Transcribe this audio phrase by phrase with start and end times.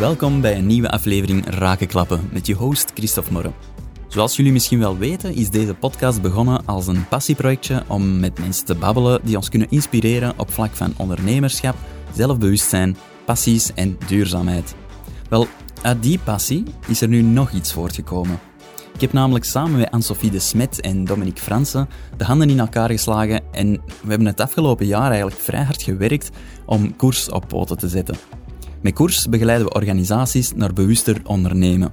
[0.00, 3.52] Welkom bij een nieuwe aflevering Rakenklappen met je host Christophe Morre.
[4.08, 8.64] Zoals jullie misschien wel weten, is deze podcast begonnen als een passieprojectje om met mensen
[8.64, 11.76] te babbelen die ons kunnen inspireren op vlak van ondernemerschap,
[12.14, 14.74] zelfbewustzijn, passies en duurzaamheid.
[15.28, 15.46] Wel,
[15.82, 18.38] uit die passie is er nu nog iets voortgekomen.
[18.94, 22.90] Ik heb namelijk samen met Anne-Sophie de Smet en Dominique Fransen de handen in elkaar
[22.90, 26.30] geslagen en we hebben het afgelopen jaar eigenlijk vrij hard gewerkt
[26.66, 28.16] om koers op poten te zetten.
[28.86, 31.90] Met koers begeleiden we organisaties naar bewuster ondernemen.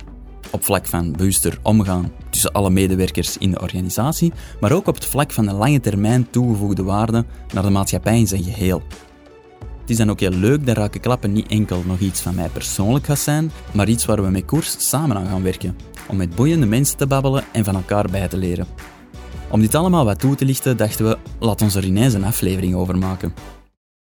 [0.51, 5.05] Op vlak van bewuster omgaan tussen alle medewerkers in de organisatie, maar ook op het
[5.05, 8.81] vlak van de lange termijn toegevoegde waarde naar de maatschappij in zijn geheel.
[9.81, 12.49] Het is dan ook heel leuk dat Raken Klappen niet enkel nog iets van mij
[12.49, 15.75] persoonlijk gaat zijn, maar iets waar we met koers samen aan gaan werken.
[16.07, 18.67] Om met boeiende mensen te babbelen en van elkaar bij te leren.
[19.49, 22.75] Om dit allemaal wat toe te lichten, dachten we, laat ons er ineens een aflevering
[22.75, 23.33] over maken.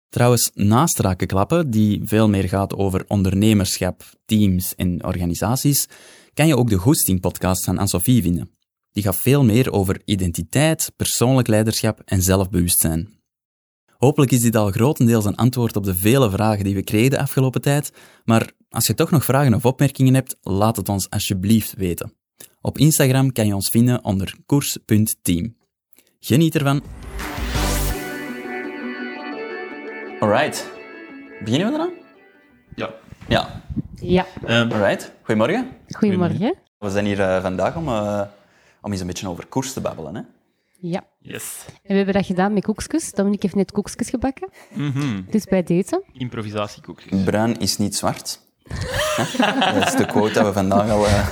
[0.08, 5.88] Trouwens, naast Raken Klappen, die veel meer gaat over ondernemerschap, teams en organisaties,
[6.34, 8.50] kan je ook de Goesting-podcast van Anne-Sophie vinden.
[8.92, 13.14] Die gaat veel meer over identiteit, persoonlijk leiderschap en zelfbewustzijn.
[13.96, 17.18] Hopelijk is dit al grotendeels een antwoord op de vele vragen die we kregen de
[17.18, 17.92] afgelopen tijd,
[18.24, 22.12] maar als je toch nog vragen of opmerkingen hebt, laat het ons alsjeblieft weten.
[22.60, 25.56] Op Instagram kan je ons vinden onder koers.team.
[26.20, 26.82] Geniet ervan!
[30.20, 30.70] Alright.
[31.44, 31.90] Beginnen we eraan?
[32.74, 32.90] Ja.
[33.28, 33.62] Ja.
[34.00, 35.12] Ja, Ehm, Alright.
[35.22, 35.68] Goedemorgen.
[35.90, 36.54] goedemorgen.
[36.78, 38.20] We zijn hier eh, vandaag om, eh,
[38.82, 40.14] om eens een beetje over koers te babbelen.
[40.14, 40.20] Hè?
[40.80, 41.64] Ja, yes.
[41.66, 43.12] en we hebben dat gedaan met koekjes.
[43.12, 44.48] Dominique heeft net koekjes gebakken.
[44.74, 45.22] Mhm.
[45.30, 46.02] Dus bij deze.
[46.12, 47.22] Improvisatiekoekjes.
[47.24, 48.40] Bruin is niet zwart.
[49.74, 51.26] Dat is de quote dat we vandaag al, eh,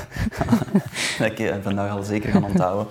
[1.19, 2.87] dat ik vandaag al zeker gaan onthouden.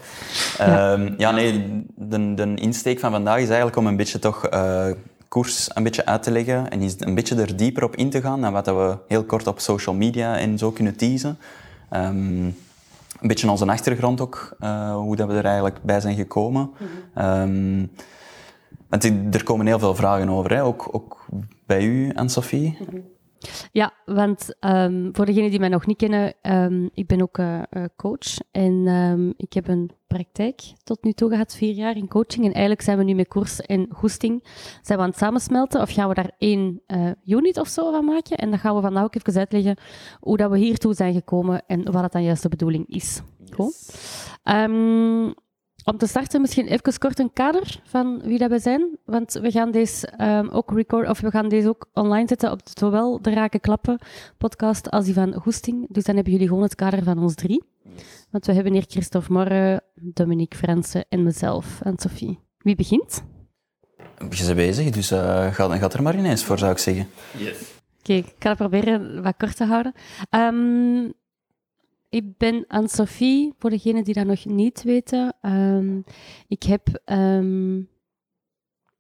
[0.57, 4.91] Ehm, ja, nee, de, de insteek van vandaag is eigenlijk om een beetje toch eh,
[5.33, 8.21] koers een beetje uit te leggen en is een beetje er dieper op in te
[8.21, 11.37] gaan dan wat we heel kort op social media en zo kunnen teasen.
[11.89, 12.45] Ehm,
[13.21, 16.71] een beetje onze achtergrond ook, eh, hoe dat we er eigenlijk bij zijn gekomen.
[17.13, 17.85] Ehm,
[18.89, 19.03] want
[19.35, 20.63] er komen heel veel vragen over, hè?
[20.63, 21.25] Ook, ook
[21.65, 22.77] bij u, Anne-Sophie.
[23.71, 27.61] Ja, want ehm, voor degenen die mij nog niet kennen, ehm, ik ben ook eh,
[27.69, 28.39] eh, coach.
[28.51, 32.45] En ehm, ik heb een praktijk tot nu toe gehad, vier jaar in coaching.
[32.45, 34.43] En eigenlijk zijn we nu met koers en goesting
[34.81, 35.81] zijn we aan het samensmelten.
[35.81, 38.37] Of gaan we daar één eh, unit of zo van maken.
[38.37, 39.77] En dan gaan we vandaag ook even uitleggen
[40.19, 43.21] hoe dat we hiertoe zijn gekomen en wat dat dan juist de bedoeling is.
[43.51, 43.95] Goed.
[44.43, 45.31] Ehm,
[45.83, 48.97] om te starten misschien even kort een kader van wie dat we zijn.
[49.05, 52.59] Want we gaan deze ehm, ook record, of we gaan deze ook online zetten op
[52.73, 53.99] zowel de Raken Klappen
[54.37, 55.85] podcast als die van Goesting.
[55.89, 57.63] Dus dan hebben jullie gewoon het kader van ons drie.
[58.29, 62.39] Want we hebben hier Christophe Morre, Dominique Fransen en mezelf, en Sophie.
[62.57, 63.23] Wie begint?
[64.29, 67.07] Je bent bezig, dus eh ga, ga er maar ineens voor, zou ik zeggen.
[67.37, 67.57] Yes.
[67.99, 69.93] Oké, ik ga het proberen wat kort te houden.
[70.29, 71.09] Ehm,
[72.13, 75.35] ik ben Anne-Sophie, voor degenen die dat nog niet weten.
[75.41, 75.99] Ehm,
[76.47, 77.01] ik heb...
[77.05, 77.81] ehm,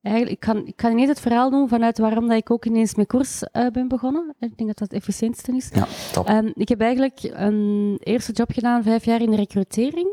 [0.01, 2.95] eigenlijk, ik, kan, ik kan ineens het verhaal doen vanuit waarom dat ik ook ineens
[2.95, 4.35] met koers eh, ben begonnen.
[4.39, 5.69] Ik denk dat dat het efficiëntste is.
[5.73, 6.27] Ja, top.
[6.27, 10.12] Ehm, ik heb eigenlijk een eerste job gedaan, vijf jaar in de recrutering.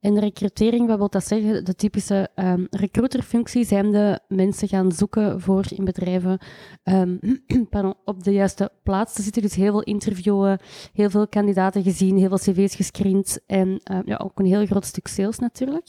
[0.00, 1.64] En recrutering, wat wil dat zeggen?
[1.64, 6.38] De typische ehm, recruiterfunctie zijn de mensen gaan zoeken voor in bedrijven
[6.82, 7.16] ehm,
[8.04, 9.42] op de juiste plaats te zitten.
[9.42, 10.58] Dus heel veel interviewen,
[10.92, 14.84] heel veel kandidaten gezien, heel veel cv's gescreend en ehm, ja, ook een heel groot
[14.84, 15.88] stuk sales natuurlijk.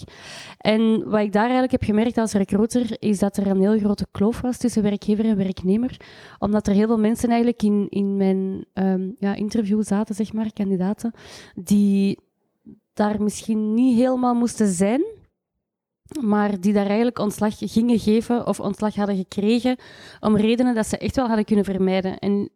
[0.58, 4.08] En wat ik daar eigenlijk heb gemerkt als recruiter, is dat er een heel grote
[4.12, 5.98] kloof was tussen werkgever en werknemer.
[6.40, 8.66] Omdat er heel veel mensen eigenlijk in, in mijn
[9.20, 11.12] ja, interview zaten, zeg maar, kandidaten,
[11.56, 12.20] die
[12.98, 15.04] daar misschien niet helemaal moesten zijn,
[16.22, 19.78] maar die daar eigenlijk ontslag gingen geven of ontslag hadden gekregen
[20.20, 22.20] om redenen dat ze echt wel hadden kunnen vermijden.
[22.20, 22.50] En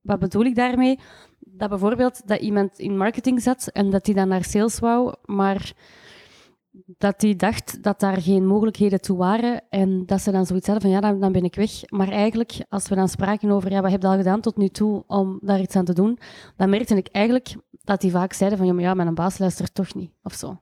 [0.00, 0.98] wat bedoel ik daarmee?
[1.38, 5.72] Dat bijvoorbeeld dat iemand in marketing zat en dat hij dan naar sales wou, maar
[6.84, 10.84] dat hij dacht dat daar geen mogelijkheden toe waren en dat ze dan zoiets hadden
[10.84, 11.70] van ja, dan, dan ben ik weg.
[11.88, 14.68] Maar eigenlijk, als we dan spraken over ja, wat heb je al gedaan tot nu
[14.68, 16.18] toe om daar iets aan te doen,
[16.56, 19.74] dan merkte ik eigenlijk dat die vaak zeiden van ja, maar ja, mijn baas luistert
[19.74, 20.60] toch niet, of zo.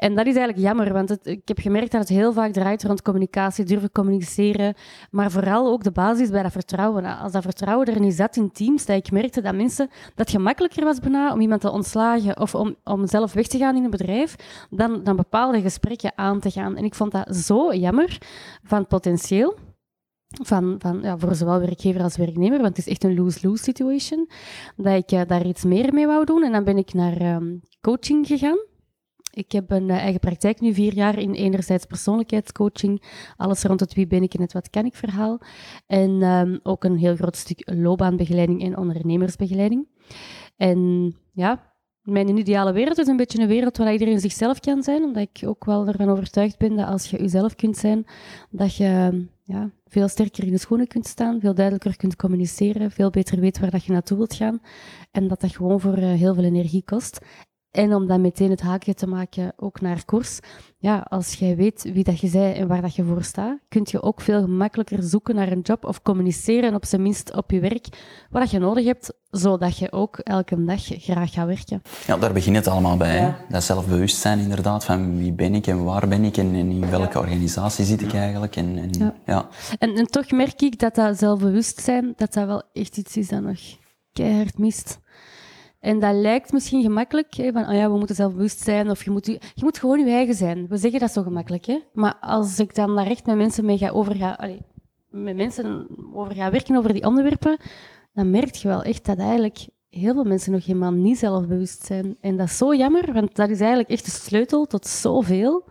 [0.00, 2.84] En dat is eigenlijk jammer, want het, ik heb gemerkt dat het heel vaak draait
[2.84, 4.74] rond communicatie, durven communiceren,
[5.10, 7.18] maar vooral ook de basis bij dat vertrouwen.
[7.18, 10.84] Als dat vertrouwen er niet zat in teams, dat ik merkte dat mensen, dat gemakkelijker
[10.84, 13.90] was bijna om iemand te ontslagen of om, om zelf weg te gaan in een
[13.90, 14.36] bedrijf,
[14.70, 16.76] dan, dan bepaalde gesprekken aan te gaan.
[16.76, 18.18] En ik vond dat zo jammer
[18.62, 19.54] van potentieel.
[20.42, 24.28] Van, van, ja, voor zowel werkgever als werknemer, want het is echt een lose-lose situation,
[24.76, 26.42] dat ik eh, daar iets meer mee wou doen.
[26.42, 28.68] En dan ben ik naar ehm, coaching gegaan.
[29.30, 33.02] Ik heb een eh, eigen praktijk nu vier jaar in enerzijds persoonlijkheidscoaching,
[33.36, 35.38] alles rond het wie ben ik en het wat kan ik verhaal.
[35.86, 39.88] En ehm, ook een heel groot stuk loopbaanbegeleiding en ondernemersbegeleiding.
[40.56, 41.70] En ja,
[42.02, 45.48] mijn ideale wereld is een beetje een wereld waar iedereen zichzelf kan zijn, omdat ik
[45.48, 48.04] ook wel ervan overtuigd ben dat als je jezelf kunt zijn,
[48.50, 53.10] dat je ja, veel sterker in de schoenen kunt staan, veel duidelijker kunt communiceren, veel
[53.10, 54.60] beter weet waar dat je naartoe wilt gaan
[55.10, 57.20] en dat dat gewoon voor eh, heel veel energie kost.
[57.70, 60.38] En om dan meteen het haakje te maken ook naar koers.
[60.78, 63.86] Ja, als jij weet wie dat je zij en waar dat je voor staat, kun
[63.90, 67.60] je ook veel gemakkelijker zoeken naar een job of communiceren op zijn minst op je
[67.60, 67.86] werk
[68.30, 71.82] wat dat je nodig hebt, zodat je ook elke dag graag gaat werken.
[72.06, 73.18] Ja, daar begint het allemaal bij.
[73.18, 73.32] Hè?
[73.48, 77.84] Dat zelfbewustzijn inderdaad, van wie ben ik en waar ben ik en, in welke organisatie
[77.84, 78.56] zit ik eigenlijk.
[78.56, 79.14] En, en ja.
[79.26, 79.48] ja.
[79.78, 83.42] En, en toch merk ik dat dat zelfbewustzijn, dat dat wel echt iets is dat
[83.42, 83.58] nog
[84.12, 84.98] keihard mist.
[85.80, 89.10] En dat lijkt misschien gemakkelijk, hè, van oh ja, we moeten zelfbewust zijn, of je
[89.10, 90.66] moet, je moet gewoon je eigen zijn.
[90.68, 91.78] We zeggen dat zo gemakkelijk, hè.
[91.92, 94.60] Maar als ik dan daar echt met mensen mee ga overgaan, allee,
[95.10, 97.58] met mensen over ga werken over die onderwerpen,
[98.12, 102.16] dan merk je wel echt dat eigenlijk heel veel mensen nog helemaal niet zelfbewust zijn.
[102.20, 105.64] En dat is zo jammer, want dat is eigenlijk echt de sleutel tot zoveel.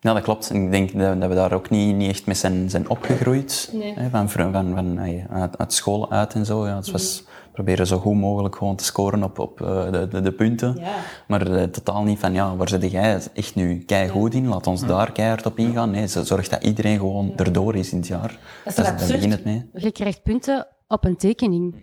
[0.00, 0.54] Ja, dat klopt.
[0.54, 3.70] Ik denk dat, we daar ook niet, niet echt mee zijn, zijn opgegroeid.
[3.72, 3.94] Nee.
[3.94, 6.66] Hè, van, van, van, uit, uit, school uit en zo.
[6.66, 6.76] Ja.
[6.76, 7.24] Het was
[7.64, 10.76] proberen zo goed mogelijk gewoon te scoren op, op uh, de, de, de, punten.
[10.78, 10.94] Ja.
[11.26, 14.48] Maar uh, totaal niet van, ja, waar zit jij echt nu goed in?
[14.48, 15.90] Laat ons daar keihard op ingaan.
[15.90, 18.38] Nee, zorg dat iedereen gewoon erdoor is in het jaar.
[18.64, 19.70] Dat is daar begint het mee.
[19.74, 21.74] Je krijgt punten op een tekening.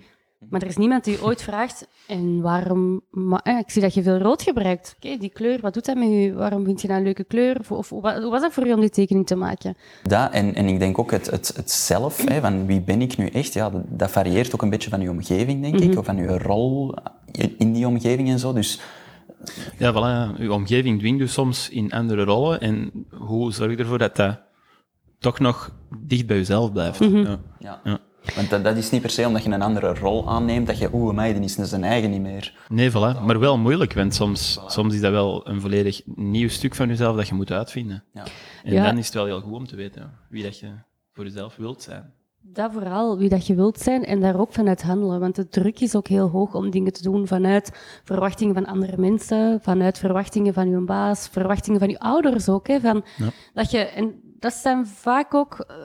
[0.49, 3.01] Maar er is niemand die ooit vraagt, en waarom...
[3.09, 4.95] Maar, eh, ik zie dat je veel rood gebruikt.
[4.97, 6.33] Oké, die kleur, wat doet dat met je?
[6.33, 7.59] Waarom vind je dat een leuke kleur?
[7.59, 9.77] Of, of hoe was dat voor je om die tekening te maken?
[10.03, 13.17] Dat, en, en ik denk ook het, het, het zelf, hè, van wie ben ik
[13.17, 15.97] nu echt, ja, dat, varieert ook een beetje van je omgeving, denk ik, mhm.
[15.97, 16.95] of van je rol
[17.57, 18.53] in die omgeving en zo.
[18.53, 18.79] Dus
[19.77, 20.39] ja, voilà.
[20.39, 22.61] Uw omgeving dwingt dus soms in andere rollen.
[22.61, 24.39] En hoe zorg je ervoor dat dat
[25.19, 26.99] toch nog dicht bij jezelf blijft?
[26.99, 27.35] Mhm.
[27.59, 27.81] ja.
[27.83, 27.99] ja.
[28.35, 30.89] Want dat, dat, is niet per se omdat je een andere rol aanneemt, dat je,
[30.93, 32.53] oeh, mij, dan is zijn eigen niet meer.
[32.69, 33.23] Nee, voilà.
[33.25, 37.15] Maar wel moeilijk, want soms, soms is dat wel een volledig nieuw stuk van jezelf
[37.15, 38.03] dat je moet uitvinden.
[38.13, 38.23] Ja.
[38.63, 40.67] En dan is het wel heel goed om te weten wie dat je
[41.13, 42.13] voor jezelf wilt zijn.
[42.41, 45.19] Dat vooral, wie dat je wilt zijn en daar ook vanuit handelen.
[45.19, 47.71] Want de druk is ook heel hoog om dingen te doen vanuit
[48.03, 52.67] verwachtingen van andere mensen, vanuit verwachtingen van je baas, verwachtingen van je ouders ook.
[52.67, 53.03] Hè, van,
[53.53, 55.75] dat je, en dat zijn vaak ook eh,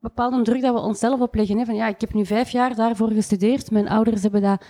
[0.00, 1.58] bepaalde druk dat we onszelf opleggen.
[1.58, 1.64] Hè?
[1.64, 3.70] Van ja, ik heb nu vijf jaar daarvoor gestudeerd.
[3.70, 4.62] Mijn ouders hebben dat,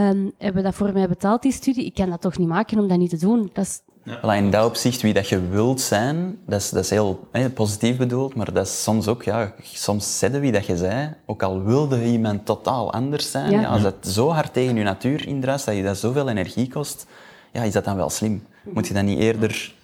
[0.00, 1.84] um, hebben dat voor mij betaald, die studie.
[1.84, 3.50] Ik kan dat toch niet maken om dat niet te doen.
[3.52, 3.80] Dat is...
[4.22, 4.34] Ja.
[4.34, 7.96] In dat opzicht, wie dat je wilt zijn, dat is, dat is heel hè, positief
[7.96, 11.62] bedoeld, maar dat is soms ook, ja, soms zetten wie dat je zei, ook al
[11.62, 13.64] wilde iemand totaal anders zijn, ja.
[13.64, 17.06] als dat zo hard tegen je natuur indruist, dat je dat zoveel energie kost,
[17.52, 18.46] ja, is dat dan wel slim?
[18.62, 19.74] Moet je dan niet eerder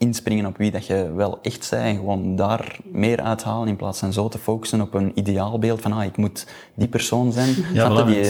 [0.00, 3.98] inspringen op wie dat je wel echt bent en gewoon daar meer uithalen in plaats
[3.98, 7.54] van zo te focussen op een ideaalbeeld van ah, ik moet die persoon zijn.
[7.72, 8.24] Ja, die...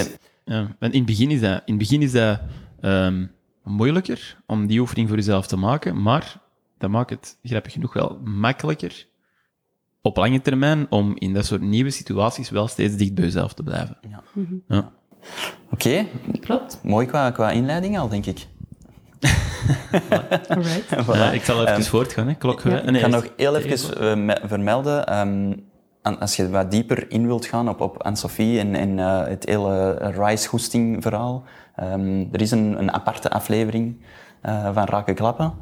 [0.44, 0.76] ja.
[0.80, 2.40] In het begin is dat, in het begin is dat
[2.80, 3.30] um,
[3.64, 6.40] moeilijker om die oefening voor jezelf te maken, maar
[6.78, 9.06] dat maakt het, grappig genoeg, wel makkelijker
[10.02, 13.62] op lange termijn om in dat soort nieuwe situaties wel steeds dicht bij jezelf te
[13.62, 13.98] blijven.
[14.08, 14.22] Ja.
[14.68, 14.92] ja.
[15.70, 16.06] Oké,
[16.40, 16.80] klopt.
[16.82, 18.46] Mooi qua, qua inleiding al, denk ik.
[21.06, 21.32] voilà.
[21.32, 22.28] ik zal even um, voortgaan.
[22.28, 22.34] Hè.
[22.34, 22.68] Klok, ja.
[22.68, 25.18] nee, ik ga nog heel even uh, vermelden.
[25.18, 25.68] Um,
[26.02, 29.92] als je wat dieper in wilt gaan op, op Anne-Sophie en, en uh, het hele
[29.92, 31.44] Rice-hoesting verhaal,
[31.82, 34.04] um, er is een, een aparte aflevering
[34.42, 35.52] uh, van Raken Klappen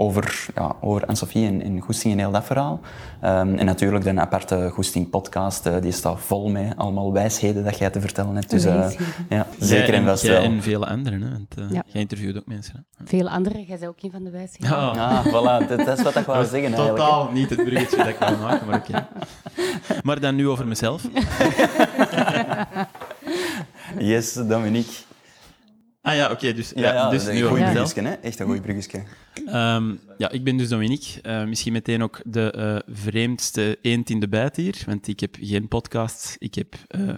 [0.00, 2.80] over, ja, over Anne-Sophie en, en Goesting en heel dat verhaal.
[3.24, 7.90] Um, en natuurlijk de aparte Goesting-podcast, uh, die staat vol met allemaal wijsheden dat jij
[7.90, 8.50] te vertellen hebt.
[8.50, 8.90] Dus uh,
[9.28, 10.42] ja, zeker en vast wel.
[10.42, 11.82] en vele anderen, hè, want uh, ja.
[11.86, 12.86] jij interviewt ook mensen.
[12.96, 13.06] Hè.
[13.06, 14.68] Vele anderen, jij bent ook een van de wijsheden.
[14.68, 18.06] Ja, ah, voilà, dat, dat, is wat ik wou zeggen Totaal niet het bruggetje dat
[18.06, 18.88] ik wil maken, maar oké.
[18.88, 19.06] Okay.
[20.02, 21.02] Maar dan nu over mezelf.
[23.98, 25.07] yes, Dominique.
[26.08, 26.52] Ah ja, oké.
[26.52, 28.12] dus, ja, ja, dus nu bruggetje, hè?
[28.12, 29.02] Echt een goeie bruggetje.
[29.46, 31.20] Um, ja, ik ben dus Dominique.
[31.22, 35.36] Uh, misschien meteen ook de uh, vreemdste eend in de bijt hier, want ik heb
[35.40, 37.14] geen podcast, ik heb uh,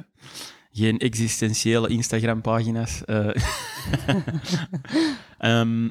[0.70, 3.02] geen existentiële Instagram-pagina's.
[5.38, 5.90] um,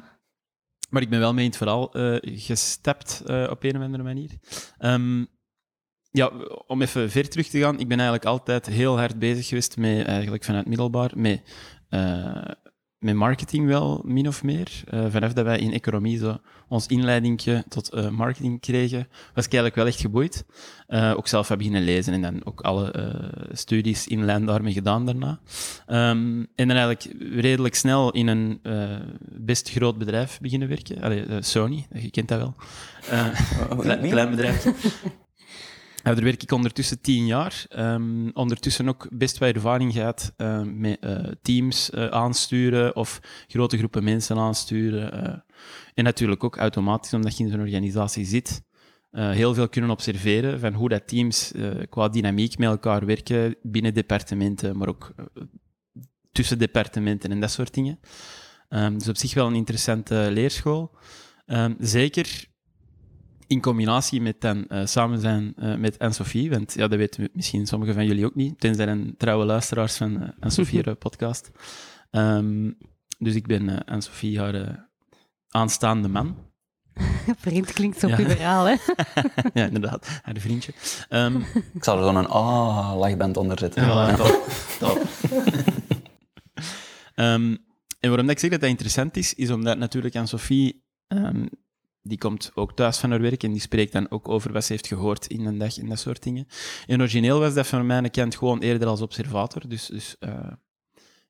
[0.90, 1.88] maar ik ben wel mee in het verhaal
[2.20, 4.30] gestapt op een of andere manier.
[4.78, 5.28] Um,
[6.10, 6.30] ja,
[6.66, 10.06] om even ver terug te gaan, ik ben eigenlijk altijd heel hard bezig geweest met,
[10.06, 11.42] eigenlijk vanuit middelbaar, met
[13.00, 14.82] met marketing wel, min of meer.
[14.94, 16.38] Uh, vanaf dat wij in economie zo
[16.68, 20.44] ons inleidingje tot uh, marketing kregen, was ik eigenlijk wel echt geboeid.
[20.88, 23.12] Uh, ook zelf heb beginnen lezen en dan ook alle
[23.52, 25.40] studies in lijn daarmee gedaan daarna.
[25.86, 28.60] Um, en dan eigenlijk redelijk snel in een
[29.20, 31.02] best groot bedrijf beginnen werken.
[31.02, 32.54] Allee, Sony, je kent dat wel.
[33.70, 34.66] Oh, klein, klein bedrijf.
[36.02, 37.66] Daar werk ik ondertussen tien jaar.
[37.76, 43.78] Um, ondertussen ook best wel ervaring gehad uh, met uh, teams uh, aansturen of grote
[43.78, 45.12] groepen mensen aansturen.
[45.94, 48.62] en natuurlijk ook automatisch, omdat je in zo'n organisatie zit,
[49.10, 51.52] heel veel kunnen observeren van hoe dat teams
[51.88, 55.14] qua dynamiek met elkaar werken binnen departementen, maar ook
[56.32, 58.00] tussen departementen en dat soort dingen.
[58.68, 60.96] Um, dus op zich wel een interessante leerschool.
[61.46, 62.46] Um, zeker
[63.50, 67.66] in combinatie met dan uh, samen zijn uh, met Anne-Sophie, want ja, dat weten misschien
[67.66, 71.50] sommigen van jullie ook niet, tenzij een trouwe luisteraars van uh, Anne-Sophie podcast.
[72.10, 72.78] Um,
[73.18, 74.88] dus ik ben Anne-Sophie haar
[75.48, 76.36] aanstaande man.
[77.46, 78.74] Vriend klinkt zo puberaal, hè?
[79.60, 80.20] ja, inderdaad.
[80.22, 80.72] Haar vriendje.
[81.08, 83.86] Um, ik zal er een ah-lachband onder zetten.
[83.86, 84.46] Ja, top.
[84.78, 85.08] top.
[87.14, 87.58] um,
[88.00, 90.84] en waarom dat ik zeg dat dat interessant is, is omdat natuurlijk Anne-Sophie
[92.02, 94.72] die komt ook thuis van haar werk en die spreekt dan ook over wat ze
[94.72, 96.46] heeft gehoord in een dag en dat soort dingen.
[96.86, 99.68] En origineel was dat van mij kent gewoon eerder als observator.
[99.68, 100.52] Dus, dus uh,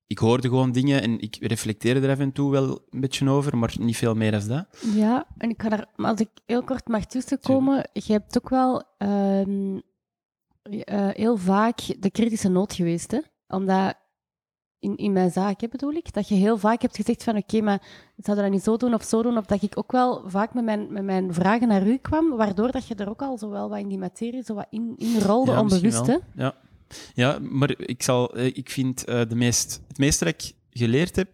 [0.06, 3.56] ik hoorde gewoon dingen en ik reflecteerde er af en toe wel een beetje over,
[3.56, 4.66] maar niet veel meer dan dat.
[4.94, 8.84] Ja, en ik ga daar, als ik heel kort mag tussenkomen, je hebt ook wel
[8.98, 13.20] uh, uh, heel vaak de kritische noot geweest, hè?
[13.46, 13.94] Omdat
[14.80, 16.12] in, in mijn zaak, hè, bedoel ik.
[16.12, 17.82] Dat je heel vaak hebt gezegd van oké, maar
[18.16, 19.36] zou dat niet zo doen of zo doen?
[19.36, 22.70] Of dat ik ook wel vaak met mijn, met mijn vragen naar u kwam, waardoor
[22.70, 25.20] dat je er ook al zo wel wat in die materie zo wat in, in
[25.20, 26.06] rolde, ja, onbewust.
[26.06, 26.16] Hè?
[26.34, 26.54] Ja.
[27.14, 31.16] ja, maar ik, zal, eh, ik vind uh, de meest, het meeste dat ik geleerd
[31.16, 31.28] heb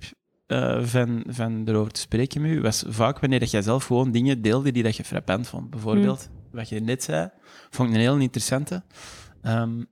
[0.46, 4.10] uh, van, van erover te spreken met u, was vaak wanneer dat jij zelf gewoon
[4.10, 5.70] dingen deelde die dat je frappant vond.
[5.70, 6.58] Bijvoorbeeld, mm.
[6.58, 7.30] wat je net zei,
[7.70, 8.82] vond ik een heel interessante.
[9.42, 9.86] Um,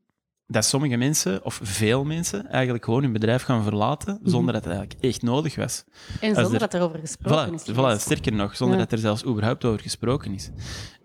[0.47, 4.31] dat sommige mensen, of veel mensen, eigenlijk gewoon hun bedrijf gaan verlaten mhm.
[4.31, 5.85] zonder dat het eigenlijk echt nodig was.
[6.21, 7.71] En zonder dat er over gesproken is.
[7.71, 10.51] Voilà, sterker nog, zonder dat er zelfs überhaupt over gesproken is.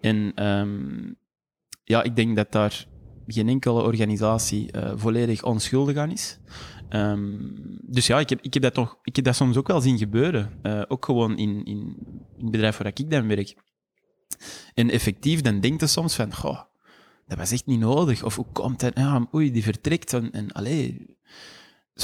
[0.01, 1.17] En um,
[1.84, 2.88] ja, ik denk dat daar
[3.27, 6.39] geen enkele organisatie uh, volledig onschuldig aan is.
[6.89, 9.81] Um, dus ja, ik heb, ik, heb dat toch, ik heb dat soms ook wel
[9.81, 10.60] zien gebeuren.
[10.63, 11.96] Uh, ook gewoon in, in,
[12.38, 13.55] in het bedrijf waar ik dan werk.
[14.74, 16.60] En effectief, dan denkt je soms van, goh,
[17.29, 18.24] dat was echt niet nodig.
[18.24, 18.98] Of hoe komt het?
[18.98, 20.13] Ja, oei, die vertrekt.
[20.13, 21.17] En, allee.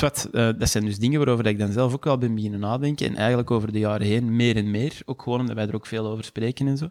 [0.02, 3.08] Uh, dat zijn dus dingen waarover ik dan zelf ook wel ben beginnen nadenken.
[3.08, 5.02] En eigenlijk over de jaren heen meer en meer.
[5.06, 6.90] Ook gewoon omdat wij er ook veel over spreken en zo.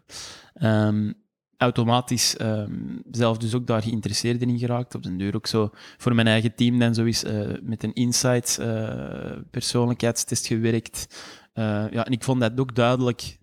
[0.62, 1.14] Um,
[1.56, 4.94] automatisch um, zelf dus ook daar geïnteresseerd in geraakt.
[4.94, 7.92] Op den deur ook zo voor mijn eigen team dan zo is uh, met een
[7.92, 11.06] insights uh, persoonlijkheidstest gewerkt.
[11.54, 13.38] ja, en ik vond dat ook duidelijk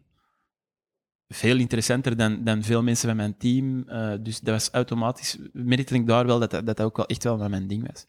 [1.34, 3.86] veel interessanter dan, dan veel mensen van mijn team.
[3.88, 7.24] Uh, dus dat was automatisch, merkte ik daar wel dat dat, dat ook wel echt
[7.24, 8.06] wel mijn ding was.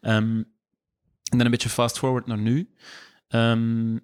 [0.00, 0.50] Um,
[1.30, 2.70] en dan een beetje fast forward naar nu.
[3.28, 4.00] Um,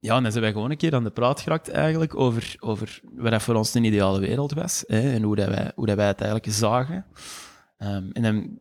[0.00, 3.00] ja, en dan zijn wij gewoon een keer aan de praat geraakt eigenlijk over, over
[3.14, 4.84] wat dat voor ons een ideale wereld was.
[4.86, 7.06] Hè, en hoe, dat wij, hoe dat wij het eigenlijk zagen.
[7.78, 8.56] Um, en dan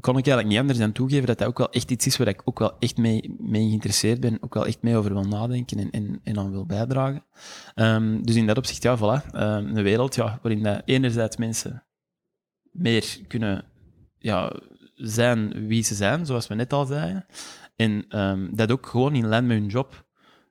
[0.00, 2.28] kon ik eigenlijk niet anders dan toegeven dat dat ook wel echt iets is waar
[2.28, 5.78] ik ook wel echt mee, mee geïnteresseerd ben, ook wel echt mee over wil nadenken
[5.78, 7.24] en, en, en aan wil bijdragen.
[7.74, 11.84] Um, dus in dat opzicht, ja, voilà, um, een wereld ja, waarin dat enerzijds mensen
[12.70, 13.64] meer kunnen
[14.18, 14.60] ja,
[14.94, 17.26] zijn wie ze zijn, zoals we net al zeiden,
[17.76, 20.04] en um, dat ook gewoon in lijn met hun job.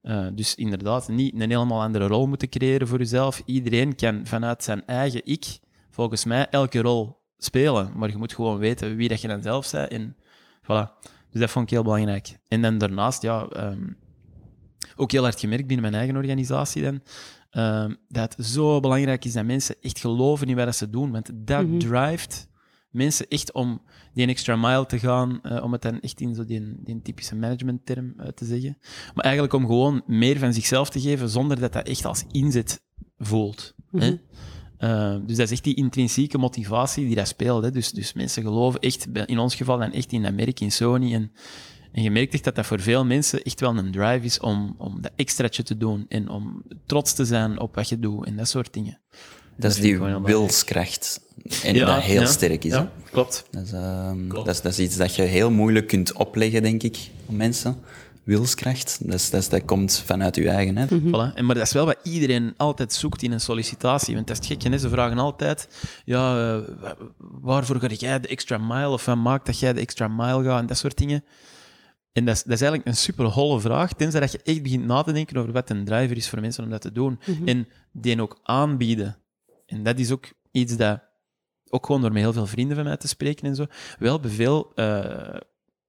[0.04, 3.42] Uh, dus inderdaad, niet een helemaal andere rol moeten creëren voor jezelf.
[3.46, 7.92] Iedereen kan vanuit zijn eigen ik, volgens mij, elke rol spelen.
[7.96, 9.90] Maar je moet gewoon weten wie dat je dan zelf bent.
[9.92, 10.16] En
[10.64, 11.10] voilà.
[11.32, 12.38] Dus dat vond ik heel belangrijk.
[12.48, 13.98] En dan daarnaast, ja, um,
[14.96, 17.02] ook heel hard gemerkt binnen mijn eigen organisatie dan,
[17.52, 21.12] um, dat het zo belangrijk is dat mensen echt geloven in wat ze doen.
[21.12, 22.50] Want dat mm drivet
[22.90, 23.82] mensen echt om
[24.14, 27.36] die extra mile te gaan, uh, om het dan echt in zo die, die typische
[27.36, 28.78] managementterm uh, te zeggen.
[29.14, 32.82] Maar eigenlijk om gewoon meer van zichzelf te geven zonder dat dat echt als inzet
[33.18, 33.76] voelt.
[33.92, 34.16] hè?
[34.84, 37.64] Uh, dus dat is echt die intrinsieke motivatie die dat speelt.
[37.64, 37.72] Hè.
[37.72, 41.14] Dus, dus mensen geloven echt, in ons geval dan echt in Amerika, in Sony.
[41.14, 41.32] En,
[41.92, 44.76] en je merkt echt dat dat voor veel mensen echt wel een drive is om,
[44.78, 48.36] om dat extraatje te doen en om trots te zijn op wat je doet en
[48.36, 49.00] dat soort dingen.
[49.56, 51.22] Dat, is die wilskracht.
[51.64, 52.72] En ja, dat heel sterk is.
[52.72, 53.46] Ja, klopt.
[53.52, 54.46] Dat is, uh, klopt.
[54.46, 56.98] Dat, is, dat is iets dat je heel moeilijk kunt opleggen, denk ik,
[57.30, 57.78] aan mensen
[58.32, 59.10] wilskracht.
[59.10, 60.78] Dus, dat, dat komt vanuit je eigen.
[60.78, 60.86] Hè?
[60.90, 61.36] Mm voilà.
[61.36, 64.16] en, maar dat is wel wat iedereen altijd zoekt in een sollicitatie.
[64.16, 65.68] Want dat is het gekke, ze vragen altijd,
[66.06, 66.68] ja, uh,
[67.18, 68.90] waarvoor ga jij de extra mile?
[68.90, 70.60] Of wat maakt dat jij de extra mile gaat?
[70.60, 71.24] En dat soort dingen.
[72.12, 74.86] En dat is, dat is eigenlijk een super holle vraag, tenzij dat je echt begint
[74.86, 77.20] na te denken over wat een driver is voor mensen om dat te doen.
[77.26, 77.48] Mhm.
[77.48, 79.18] En die ook aanbieden.
[79.66, 81.00] En dat is ook iets dat,
[81.70, 83.66] ook gewoon door met heel veel vrienden van mij te spreken en zo,
[84.00, 85.38] wel bij veel, eh,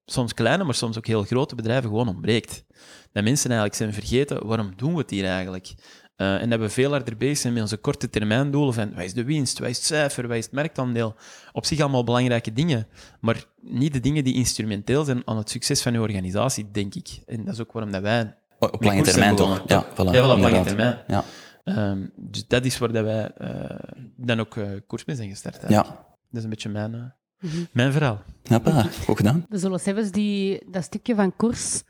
[0.04, 2.64] soms kleine, maar soms ook heel grote bedrijven gewoon ontbreekt.
[3.12, 5.74] Dat mensen eigenlijk zijn vergeten, waarom doen we het hier eigenlijk?
[6.16, 9.04] Eh, en dat we veel harder bezig zijn met onze korte termijn doelen van wat
[9.04, 11.14] is de winst, wat is het cijfer, wat is het marktaandeel.
[11.52, 12.86] Op zich allemaal belangrijke dingen,
[13.20, 17.22] maar niet de dingen die instrumenteel zijn aan het succes van je organisatie, denk ik.
[17.26, 18.36] En dat is ook waarom dat wij...
[18.58, 19.62] Op lange termijn toch?
[19.66, 19.94] Ja, voilà.
[19.96, 20.98] Ja, wel op lange termijn.
[21.06, 21.24] Ja,
[21.64, 23.78] Ehm, dus dat is waar dat wij eh,
[24.16, 25.54] dan ook eh koers mee zijn gestart.
[25.54, 25.62] ja.
[25.68, 26.00] eigenlijk.
[26.00, 27.62] Dat is een beetje mijn, eh, Mhm.
[27.72, 28.22] mijn verhaal.
[28.48, 29.46] Hoppa, goed gedaan.
[29.48, 31.82] We zullen zelfs die, dat stukje van koers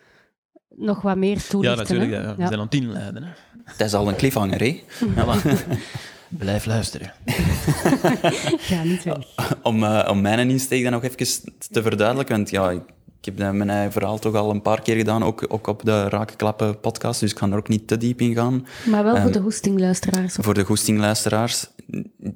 [0.77, 1.97] nog wat meer toelichten.
[1.97, 2.11] Ja, natuurlijk.
[2.11, 2.29] hè?
[2.29, 2.35] ja.
[2.37, 2.47] We Ja.
[2.47, 3.23] zijn aan het inleiden.
[3.23, 3.31] Hè.
[3.77, 4.83] Dat is al een cliffhanger, hè?
[6.29, 7.13] Blijf luisteren.
[8.69, 9.17] Ga niet weg.
[9.63, 11.17] om, eh, om mijn insteek dan nog even
[11.71, 12.81] te verduidelijken, want ja, ik,
[13.21, 16.09] heb dat mijn eigen verhaal toch al een paar keer gedaan, ook, ook op de
[16.09, 18.67] Rakenklappen podcast, dus ik ga er ook niet te diep in gaan.
[18.87, 20.35] Maar wel voor Ehm, de hoestingluisteraars.
[20.35, 21.67] Voor de goestingluisteraars,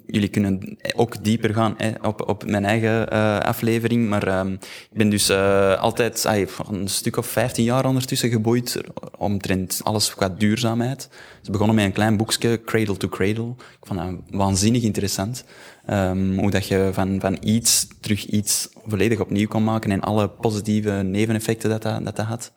[0.06, 4.52] jullie kunnen ook dieper gaan hè, op, op mijn eigen eh, aflevering, maar ehm,
[4.90, 8.80] ik ben dus eh, altijd ay, een stuk of 15 jaar ondertussen geboeid
[9.18, 11.08] omtrent alles qua duurzaamheid.
[11.42, 13.54] Ze begonnen met een klein boekje, Cradle to Cradle.
[13.80, 15.44] Ik vond dat waanzinnig interessant.
[15.86, 20.28] Ehm, hoe dat je van, van iets terug iets volledig opnieuw kon maken en alle
[20.28, 22.52] positieve neveneffecten dat, dat, dat had.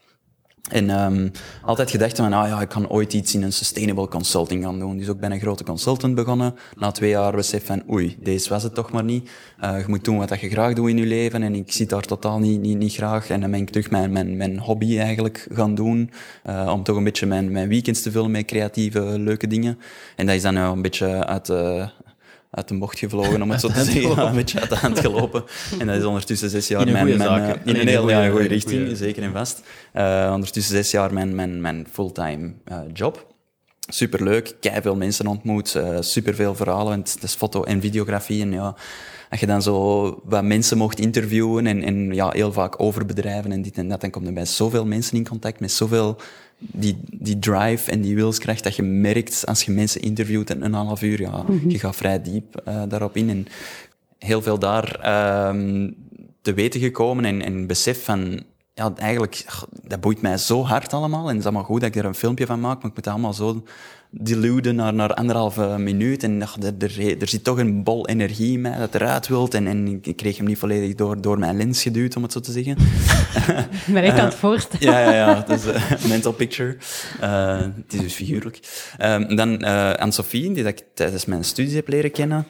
[0.69, 1.29] En ehm,
[1.61, 4.97] altijd gedacht van, ah ja, ik kan ooit iets in een sustainable consulting gaan doen.
[4.97, 6.55] Dus ook bij een grote consultant begonnen.
[6.75, 9.29] Na twee jaar besef van, oei, deze was het toch maar niet.
[9.59, 11.43] Eh, je moet doen wat je graag doet in je leven.
[11.43, 13.29] En ik zit daar totaal niet, niet, niet graag.
[13.29, 16.11] En dan ben ik terug mijn, mijn, mijn hobby eigenlijk gaan doen.
[16.43, 19.79] eh, om toch een beetje mijn, mijn weekends te vullen met creatieve, leuke dingen.
[20.15, 21.89] En dat is dan nou een beetje uit de,
[22.51, 24.01] uit de bocht gevlogen, om het zo te zeggen.
[24.15, 25.43] Ja, een beetje uit de hand gelopen.
[25.79, 27.17] En dat is ondertussen zes jaar In mijn...
[27.17, 29.61] mijn, eh, in een in een heel ja, goede- goede- richting, zeker en vast.
[29.93, 33.27] Eh, ondertussen zes jaar mijn, mijn, mijn fulltime eh, job.
[33.91, 38.41] Superleuk, veel mensen ontmoet, eh superveel verhalen, want het is foto- en videografie.
[38.41, 38.75] En ja,
[39.29, 43.51] als je dan zo wat mensen mocht interviewen en, en ja, heel vaak over bedrijven
[43.51, 46.17] en dit en dat, dan kom je bij zoveel mensen in contact, met zoveel
[46.59, 50.73] die, die drive en die wilskracht dat je merkt als je mensen interviewt in een
[50.73, 51.21] half uur.
[51.21, 53.29] Ja, je gaat vrij diep eh, daarop in.
[53.29, 53.47] En
[54.17, 55.91] heel veel daar ehm,
[56.41, 58.43] te weten gekomen en, en besef van,
[58.79, 59.45] ja, eigenlijk,
[59.84, 61.21] dat boeit mij zo hard allemaal.
[61.23, 63.03] En het is allemaal goed dat ik er een filmpje van maak, maar ik moet
[63.03, 63.63] dat allemaal zo
[64.12, 66.23] diluden naar, naar anderhalve minuut.
[66.23, 69.53] En ach, er, er, er zit toch een bol energie in mij dat eruit wilt.
[69.53, 72.32] En, en ik- ik kreeg hem niet volledig door, door mijn lens geduwd, om het
[72.32, 72.77] zo te zeggen.
[73.88, 74.86] Ik ben echt aan het voorstellen.
[74.88, 75.43] Ja, ja, ja.
[75.47, 75.65] Dat is
[76.03, 76.77] een mental picture.
[77.19, 78.60] Eh, het is dus figuurlijk.
[78.97, 82.47] Ehm, dan eh Anne-Sophie, die dat ik tijdens mijn studies heb leren kennen,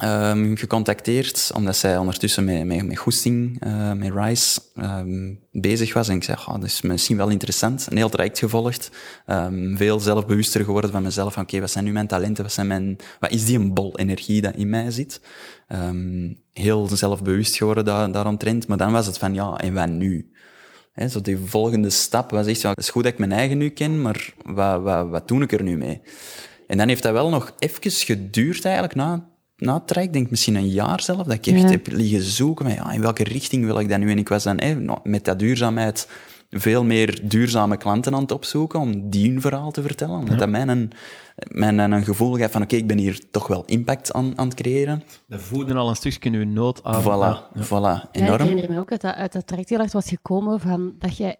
[0.00, 6.08] ehm, gecontacteerd, omdat zij ondertussen met, met, met Goesting, eh, met Rice, ehm, bezig was.
[6.08, 7.86] En ik zei, oh, dat is misschien wel interessant.
[7.90, 8.90] Een heel traject gevolgd.
[9.26, 11.38] Ehm, veel zelfbewuster geworden van mezelf.
[11.38, 12.44] Oké, wat zijn nu mijn talenten?
[12.44, 15.20] Wat, zijn mijn, wat is die een bol energie dat in mij zit?
[16.52, 18.66] Heel zelfbewust geworden daar, daaromtrent.
[18.66, 20.32] Maar dan was het van, ja, en wat nu?
[20.92, 23.58] Hè, zo die volgende stap was echt, ja, het is goed dat ik mijn eigen
[23.58, 26.00] nu ken, maar wat, wat, wat doe ik er nu mee?
[26.66, 29.31] En dan heeft dat wel nog even geduurd eigenlijk, na,
[29.64, 31.68] na het traject, denk ik misschien een jaar zelf, dat ik echt Ja.
[31.70, 34.10] heb liggen zoeken, van, ja, in welke richting wil ik dat nu?
[34.10, 36.08] En ik was dan hè, nou, met dat duurzaamheid
[36.50, 40.18] veel meer duurzame klanten aan het opzoeken, om die hun verhaal te vertellen.
[40.18, 40.90] Omdat dat mij een,
[41.48, 44.46] mij een, een gevoel gaf van, oké, ik ben hier toch wel impact aan, aan
[44.48, 45.02] het creëren.
[45.26, 47.02] Dat voeden al een stukje uw nood aan.
[47.02, 48.42] Voilà, voilà, Ja, ik enorm.
[48.42, 51.36] herinner me ook dat dat uit dat traject heel erg was gekomen van dat jij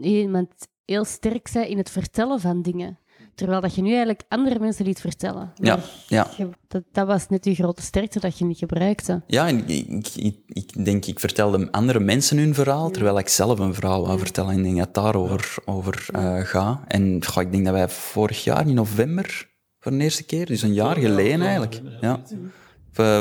[0.00, 0.48] iemand
[0.84, 2.98] heel sterk zei in het vertellen van dingen.
[3.36, 5.52] Terwijl dat je nu eigenlijk andere mensen liet vertellen.
[5.54, 6.26] Ja, Maar ja.
[6.36, 9.22] je- dat, dat was net je grote sterkte dat je niet gebruikte.
[9.26, 13.58] Ja, en ik, ik, ik, denk, ik vertelde andere mensen hun verhaal, terwijl ik zelf
[13.58, 14.50] een verhaal wou vertellen.
[14.50, 16.80] En ik denk dat het daarover over, eh, gaat.
[16.88, 19.48] En goh, ik denk dat wij vorig jaar in november,
[19.80, 22.20] voor de eerste keer, dus een jaar geleden eigenlijk, ja.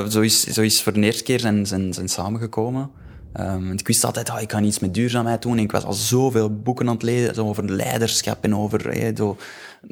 [0.09, 2.91] Zo is, zo is voor de eerste keer zijn, zijn, zijn samengekomen.
[3.33, 5.57] Ehm, want ik wist altijd, ah, ik kan iets met duurzaamheid doen.
[5.57, 9.37] En ik was al zoveel boeken aan het lezen over leiderschap en over eh, zo,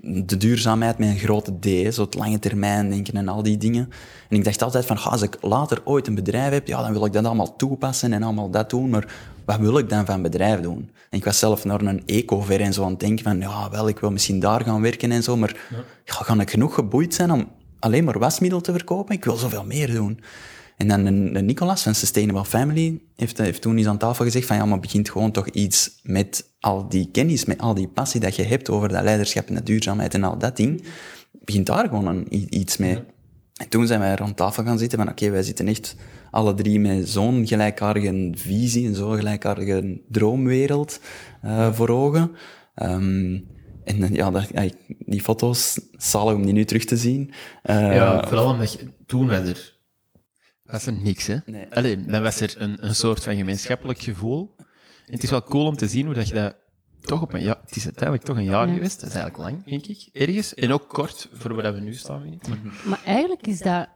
[0.01, 1.93] de duurzaamheid met een grote D.
[1.93, 3.89] Zo het lange termijn denken en al die dingen.
[4.29, 7.05] En ik dacht altijd van, als ik later ooit een bedrijf heb, ja, dan wil
[7.05, 8.89] ik dat allemaal toepassen en allemaal dat doen.
[8.89, 9.13] Maar
[9.45, 10.89] wat wil ik dan van bedrijf doen?
[11.09, 13.87] En ik was zelf naar een ecover en zo aan het denken van, ja, wel,
[13.87, 15.37] ik wil misschien daar gaan werken en zo.
[15.37, 15.55] Maar
[16.05, 19.15] ja, ga ik genoeg geboeid zijn om alleen maar wasmiddel te verkopen?
[19.15, 20.19] Ik wil zoveel meer doen.
[20.77, 24.47] En dan de, de Nicolas van Sustainable Family heeft, heeft toen eens aan tafel gezegd
[24.47, 28.19] van ja, maar begint gewoon toch iets met al die kennis, met al die passie
[28.19, 30.83] dat je hebt over dat leiderschap en de duurzaamheid en al dat ding.
[31.31, 32.99] Begint daar gewoon een, iets mee.
[33.53, 35.95] En toen zijn wij rond tafel gaan zitten van oké, wij zitten echt
[36.31, 40.99] alle drie met zo'n gelijkaardige visie en zo'n gelijkaardige droomwereld
[41.45, 42.31] uh, voor ogen.
[42.83, 43.45] Um,
[43.83, 44.47] en ja, dat,
[44.87, 47.31] die foto's, zalig om die nu terug te zien.
[47.63, 49.77] Uh, ja, vooral omdat je, toen was er,
[50.73, 51.37] was er niks, hè?
[51.45, 51.65] Nee.
[51.69, 54.53] Allee, dan was er een, een soort van gemeenschappelijk gevoel.
[55.05, 56.55] En het is wel cool om te zien hoe dat je dat
[57.01, 59.63] toch op een jaar, het is uiteindelijk toch een jaar geweest, dat is eigenlijk lang,
[59.65, 60.53] denk ik, ergens.
[60.53, 63.87] En ook kort voor waar we nu staan, weet Maar, maar eigenlijk is dat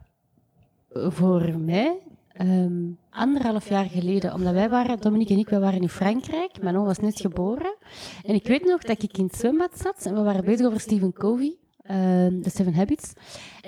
[0.92, 1.98] voor mij
[2.40, 6.62] um, anderhalf jaar geleden, omdat wij waren, Dominique en ik, wij waren in Frankrijk.
[6.62, 7.76] Manon was net geboren.
[8.24, 10.80] En ik weet nog dat ik in het zwembad zat en we waren bezig over
[10.80, 11.56] Stephen Covey.
[11.88, 13.12] Ehm, de Seven Habits.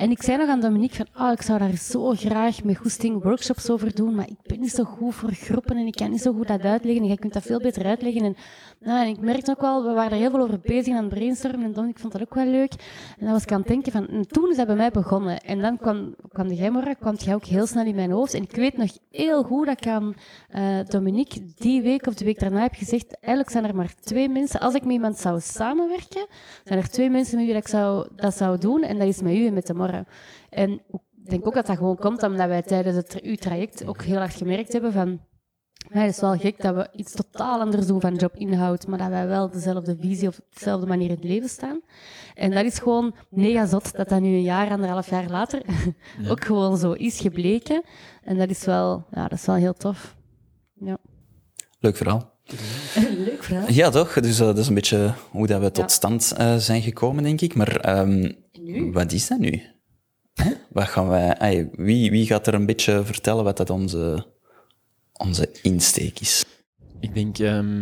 [0.01, 3.23] En ik zei nog aan Dominique van, oh, ik zou daar zo graag met goesting
[3.23, 6.21] workshops over doen, maar ik ben niet zo goed voor groepen en ik kan niet
[6.21, 8.25] zo goed dat uitleggen en jij kunt dat veel beter uitleggen.
[8.25, 8.37] En,
[8.79, 11.15] nou, en ik merkte ook wel, we waren er heel veel over bezig aan het
[11.15, 12.73] brainstormen en Dominique vond dat ook wel leuk.
[13.19, 15.41] En dan was ik aan het denken van, en toen is dat bij mij begonnen.
[15.41, 18.35] En dan kwam, kwam de Gemora, kwam jij ook heel snel in mijn hoofd.
[18.35, 20.15] En ik weet nog heel goed dat ik aan
[20.55, 24.29] uh, Dominique die week of de week daarna heb gezegd, eigenlijk zijn er maar twee
[24.29, 26.27] mensen, als ik met iemand zou samenwerken,
[26.65, 28.83] zijn er twee mensen met wie ik zou dat zou doen.
[28.83, 29.90] En dat is met u en met de morgen.
[30.51, 30.71] En
[31.25, 34.35] ik denk ook dat dat gewoon komt omdat wij tijdens het uw-traject ook heel hard
[34.35, 35.21] gemerkt hebben van...
[35.93, 39.09] Ja, het is wel gek dat we iets totaal anders doen van jobinhoud, maar dat
[39.09, 41.81] wij wel dezelfde visie of dezelfde manier in het leven staan.
[42.35, 45.63] En dat is gewoon mega zot dat dat nu een jaar, anderhalf jaar later
[46.31, 47.83] ook gewoon zo is gebleken.
[48.23, 50.17] En dat is wel, ja, dat is wel heel tof.
[50.75, 50.99] Ja.
[51.79, 52.39] Leuk verhaal.
[53.29, 53.71] Leuk verhaal.
[53.71, 54.21] Ja, toch?
[54.21, 57.41] Dus uh, dat is een beetje hoe dat we tot stand uh, zijn gekomen, denk
[57.41, 57.55] ik.
[57.55, 58.37] Maar um,
[58.93, 59.63] wat is dat nu?
[60.71, 64.27] Wat gaan wij, wie, wie gaat er een beetje vertellen wat dat onze,
[65.13, 66.45] onze insteek is?
[67.01, 67.79] Ik denk um,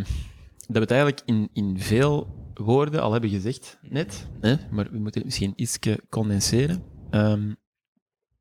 [0.66, 4.55] dat we het eigenlijk in, in veel woorden al hebben gezegd net, hè?
[4.70, 6.83] maar we moeten het misschien iets condenseren.
[7.11, 7.57] Um,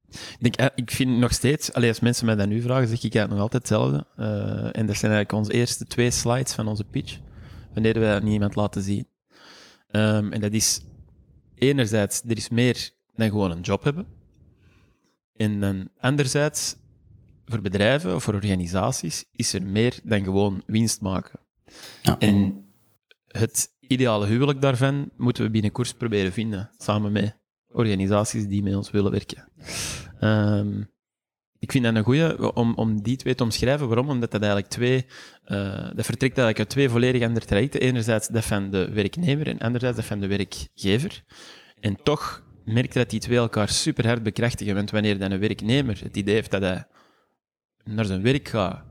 [0.10, 3.04] ik, denk, eh, ik vind nog steeds, allee, als mensen mij dat nu vragen, zeg
[3.04, 4.08] ik eigenlijk nog altijd hetzelfde.
[4.18, 7.20] Uh, en dat zijn eigenlijk onze eerste twee slides van onze pitch,
[7.74, 9.08] wanneer wij dat niemand laten zien.
[9.92, 10.82] Um, en dat is
[11.56, 14.17] enerzijds, er is meer dan gewoon een job hebben.
[15.38, 16.76] En dan anderzijds,
[17.46, 21.40] voor bedrijven of voor organisaties, is er meer dan gewoon winst maken.
[22.02, 22.20] Ja.
[22.20, 22.66] En
[23.28, 28.92] het ideale huwelijk daarvan moeten we binnenkort proberen vinden, samen met organisaties die met ons
[28.92, 29.52] willen werken.
[30.22, 30.90] Um,
[31.60, 33.88] ik vind dat een goede om, om die twee te omschrijven.
[33.88, 34.10] Waarom?
[34.10, 35.06] Omdat dat eigenlijk twee,
[35.46, 37.82] uh, dat vertrekt eigenlijk uit twee volledig andere trajecten.
[37.82, 41.24] Enerzijds dat van de werknemer en anderzijds dat van de werkgever.
[41.80, 44.76] En toch merk dat die twee elkaar super hard bekrachtigen.
[44.76, 46.86] Want wanneer dan een werknemer het idee heeft dat hij
[47.84, 48.84] naar zijn werk gaat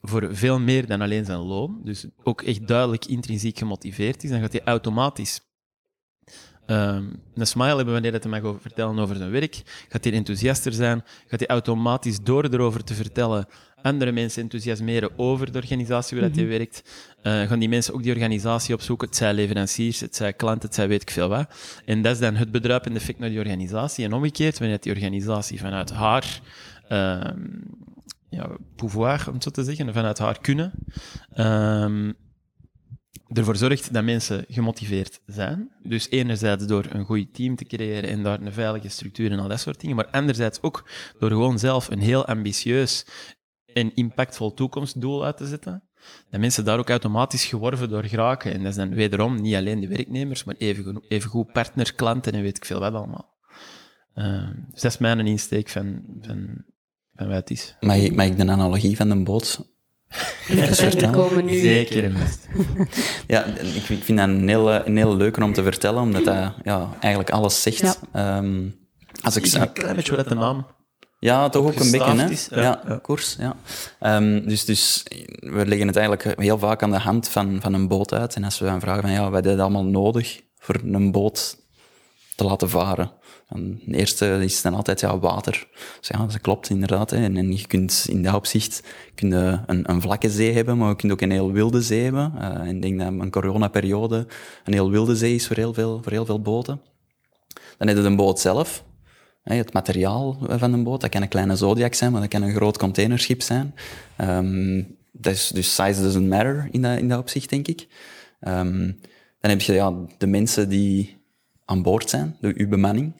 [0.00, 4.40] voor veel meer dan alleen zijn loon, dus ook echt duidelijk intrinsiek gemotiveerd is, dan
[4.40, 5.40] gaat hij automatisch
[6.66, 9.62] Um, een smile hebben wanneer hij mag over vertellen over zijn werk.
[9.88, 11.04] Gaat hij enthousiaster zijn?
[11.26, 13.46] Gaat hij automatisch door erover te vertellen
[13.84, 16.82] andere mensen enthousiasmeren over de organisatie waar mm hij werkt?
[17.22, 19.08] Uh, gaan die mensen ook die organisatie opzoeken?
[19.08, 21.46] Het zijn leveranciers, het zijn klanten, het zijn weet ik veel wat.
[21.84, 24.04] En dat is dan het bedruipende effect naar die organisatie.
[24.04, 26.40] En omgekeerd, wanneer die organisatie vanuit haar
[26.88, 27.20] uh,
[28.28, 30.72] ja, pouvoir, om het zo te zeggen, vanuit haar kunnen,
[31.36, 32.14] um,
[33.28, 35.70] ervoor zorgt dat mensen gemotiveerd zijn.
[35.82, 39.48] Dus enerzijds door een goed team te creëren en daar een veilige structuur en al
[39.48, 43.04] dat soort dingen, maar anderzijds ook door gewoon zelf een heel ambitieus
[43.74, 45.82] en impactvol toekomstdoel uit te zetten,
[46.30, 48.52] dat mensen daar ook automatisch geworven door geraken.
[48.52, 52.32] En dat is dan wederom niet alleen de werknemers, maar even, even goed partners, klanten
[52.32, 53.32] en weet ik veel wat allemaal.
[54.14, 56.64] Uh, dus dat is mijn insteek van, van,
[57.14, 57.76] van wat het is.
[57.80, 59.72] Mag ik, mag ik de analogie van een boot
[61.12, 61.58] komen nu.
[61.58, 62.12] Zeker.
[63.26, 66.96] ja, ik, vind dat een heel, een heel leuke om te vertellen, omdat dat ja,
[67.00, 67.98] eigenlijk alles zegt.
[68.12, 68.38] Ja.
[68.38, 68.74] Um,
[69.22, 70.66] als ik, een klein beetje wat de naam
[71.18, 72.60] ja, toch ook een beetje, hè?
[72.60, 73.56] Ja, ja, koers, ja.
[74.16, 75.02] Um, dus, dus
[75.40, 78.34] we leggen het eigenlijk heel vaak aan de hand van, van een boot uit.
[78.34, 81.56] En als we dan vragen van, ja, wat hebben allemaal nodig voor een boot
[82.36, 83.12] te laten varen?
[83.48, 85.66] En de eerste is dan altijd ja, water.
[85.98, 87.10] Dus ja, dat klopt inderdaad.
[87.10, 87.16] Hè.
[87.16, 88.82] En, en, je kunt in dat opzicht
[89.14, 92.02] kun je een, een vlakke zee hebben, maar je kunt ook een heel wilde zee
[92.02, 92.32] hebben.
[92.36, 94.26] Uh, en ik denk dat een coronaperiode
[94.64, 96.80] een heel wilde zee is voor heel veel, voor heel veel boten.
[97.78, 98.84] Dan heb je een boot zelf.
[99.44, 102.54] Het materiaal van een boot, dat kan een kleine Zodiac zijn, maar dat kan een
[102.54, 103.74] groot containerschip zijn.
[104.20, 107.86] Um, dus, dus size doesn't matter in dat, in opzicht, denk ik.
[108.40, 108.98] Um,
[109.40, 111.22] dan heb je ja, de mensen die
[111.64, 113.12] aan boord zijn, de, uw bemanning.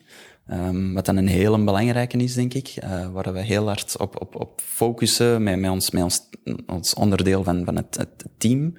[0.51, 4.21] Um, wat dan een heel belangrijke is, denk ik, uh, waar we heel hard op,
[4.21, 6.29] op, op focussen met, met, ons, met ons,
[6.65, 8.77] ons onderdeel van, van het, het team.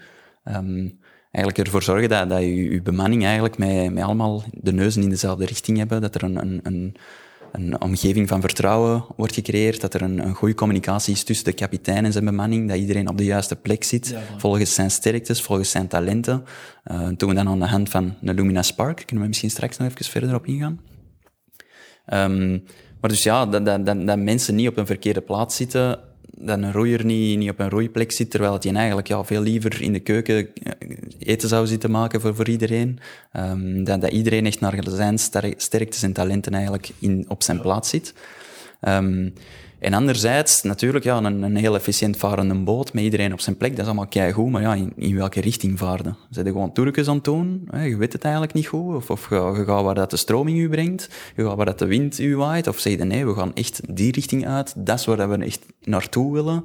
[1.30, 5.09] Eigenlijk ervoor zorgen dat, dat je, je bemanning eigenlijk met, met allemaal de neuzen in
[5.09, 6.96] dezelfde richting hebben, dat er een, een, een,
[7.52, 11.52] een omgeving van vertrouwen wordt gecreëerd, dat er een, een goede communicatie is tussen de
[11.52, 15.70] kapitein en zijn bemanning, dat iedereen op de juiste plek zit, volgens zijn sterktes, volgens
[15.70, 16.44] zijn talenten.
[16.90, 19.76] Uh, doen we dan aan de hand van een Lumina Spark, kunnen we misschien straks
[19.76, 20.80] nog even verder op ingaan.
[22.12, 22.64] Um,
[23.00, 25.98] maar dus ja, dat, dat, dat, dat mensen niet op een verkeerde plaats zitten,
[26.38, 29.83] dat een roeier niet, niet op een roeiplek zit, terwijl hij eigenlijk ja, veel liever
[29.83, 30.72] in de keuken eh,
[31.18, 32.99] eten zou zitten maken voor, voor iedereen.
[33.33, 35.18] Um, dat, dat iedereen echt naar zijn
[35.57, 38.14] sterktes en talenten eigenlijk in, op zijn plaats zit.
[38.81, 39.33] Um,
[39.78, 43.70] en anderzijds, natuurlijk, ja, een, een heel efficiënt varende boot met iedereen op zijn plek,
[43.70, 46.16] dat is allemaal keigoed, maar ja, in, in welke richting vaarden?
[46.30, 47.68] Zijn er gewoon toerkens aan het doen?
[47.70, 47.84] Hè?
[47.84, 50.58] Je weet het eigenlijk niet goed, of, of je, je gaat waar dat de stroming
[50.58, 53.34] u brengt, je gaat waar dat de wind u waait, of zeg je nee, we
[53.34, 56.64] gaan echt die richting uit, dat is waar we echt naartoe willen.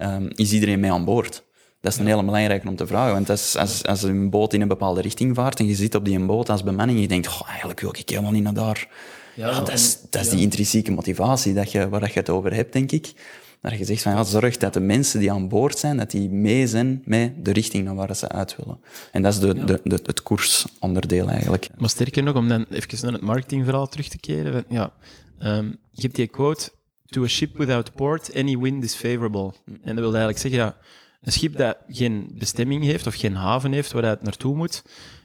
[0.00, 1.44] Um, is iedereen mee aan boord?
[1.80, 3.12] Dat is een hele belangrijke om te vragen.
[3.12, 6.04] Want als, als, als een boot in een bepaalde richting vaart en je zit op
[6.04, 8.88] die boot als bemanning en je denkt, oh, eigenlijk wil ik helemaal niet naar daar.
[9.34, 12.72] Ja, dat, is, dat is die intrinsieke motivatie dat je, waar je het over hebt,
[12.72, 13.12] denk ik.
[13.60, 16.28] Dat je zegt van, ja, zorg dat de mensen die aan boord zijn, dat die
[16.30, 18.80] mee zijn met de richting naar waar ze uit willen.
[19.12, 21.68] En dat is de, de, de, het koersonderdeel eigenlijk.
[21.76, 24.64] Maar sterker nog, om dan even naar het marketingverhaal terug te keren.
[24.68, 24.92] Ja,
[25.38, 26.70] um, je hebt die quote,
[27.06, 29.52] to a ship without port, any wind is favorable.
[29.66, 30.76] En dat wil eigenlijk zeggen, ja,
[31.22, 34.82] een schip dat geen bestemming heeft of geen haven heeft waar het naartoe moet,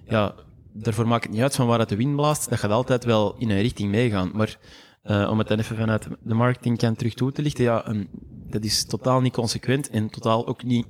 [0.07, 0.35] ja,
[0.79, 3.35] daarvoor maakt het niet uit van waar het de wind blaast, dat gaat altijd wel
[3.37, 4.31] in een richting meegaan.
[4.33, 4.57] Maar
[5.03, 8.09] uh, om het dan even vanuit de marketingkant terug toe te lichten, ja, um,
[8.49, 10.85] dat is totaal niet consequent en totaal ook niet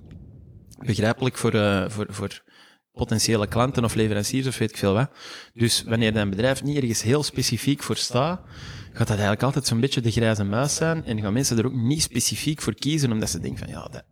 [0.86, 2.43] begrijpelijk voor, uh, voor, voor
[2.91, 5.10] potentiële klanten of leveranciers of weet ik veel wat.
[5.54, 8.41] Dus wanneer een bedrijf niet ergens heel specifiek voor staat,
[8.89, 11.73] gaat dat eigenlijk altijd zo'n beetje de grijze muis zijn en gaan mensen er ook
[11.73, 14.04] niet specifiek voor kiezen omdat ze denken van ja, dat,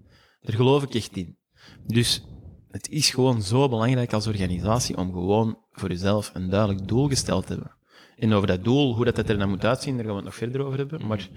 [0.41, 1.37] daar geloof ik echt in.
[1.85, 2.23] Dus
[2.69, 7.47] het is gewoon zo belangrijk als organisatie om gewoon voor jezelf een duidelijk doel gesteld
[7.47, 7.71] te hebben.
[8.17, 10.35] En over dat doel, hoe dat, er dan moet uitzien, daar gaan we het nog
[10.35, 11.07] verder over hebben.
[11.07, 11.29] Maar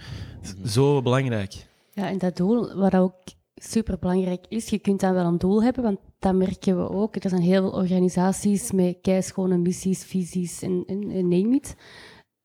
[0.66, 1.66] zo belangrijk.
[1.92, 3.14] Ja, en dat doel, wat ook
[3.54, 7.16] super belangrijk is, je kunt dan wel een doel hebben, want dat merken we ook.
[7.16, 10.84] Er zijn heel veel organisaties met keischone missies, visies en,
[11.28, 11.76] name it.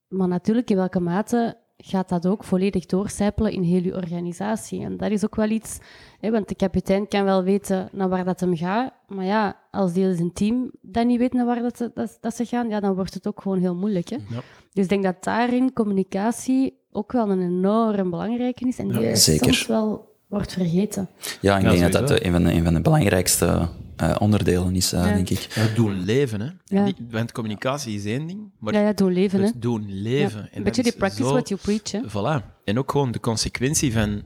[0.08, 4.82] Maar natuurlijk, in welke mate gaat dat ook volledig doorcijpelen in heel je organisatie.
[4.82, 5.78] En dat is ook wel iets,
[6.20, 9.94] hè, want de kapitein kan wel weten naar waar dat hem gaat, maar ja, als
[9.94, 12.96] deel zijn team dat niet weet naar waar dat, dat, dat, ze gaan, ja, dan
[12.96, 14.10] wordt het ook gewoon heel moeilijk.
[14.10, 14.16] Hè?
[14.16, 14.42] Ja.
[14.74, 19.16] Dus ik denk dat daarin communicatie ook wel een enorm belangrijke is en die ja,
[19.16, 21.10] soms wel wordt vergeten.
[21.42, 23.68] Ja, ik denk dat dat een van, de, een van de belangrijkste
[24.02, 25.40] uh, onderdelen is, uh, denk ik.
[25.40, 26.50] Ja, doen leven, hè.
[26.66, 26.86] Ja.
[26.86, 29.50] Die, want communicatie is één ding, maar ja, ja, doen leven, hè.
[29.56, 30.42] doen leven.
[30.42, 30.58] Ja.
[30.58, 32.02] Een beetje die practice what you preach, hè.
[32.10, 32.62] Voilà.
[32.64, 34.24] En ook gewoon de consequentie van...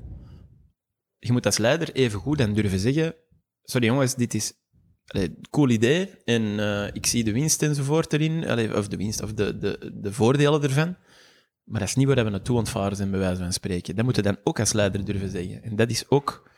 [1.20, 3.16] Je moet als leider even goed en durven zeggen...
[3.64, 4.54] Sorry jongens, dit is
[5.08, 9.24] een cool idee en uh, ik zie de winst enzovoort erin, allee, of de winst,
[9.24, 10.96] of de, de, de voordelen ervan.
[11.64, 13.96] Maar dat is niet waar we naartoe ontvaren zijn, bij wijze van spreken.
[13.96, 15.64] Dat moeten we dan ook als leider durven zeggen.
[15.64, 16.50] En dat is ook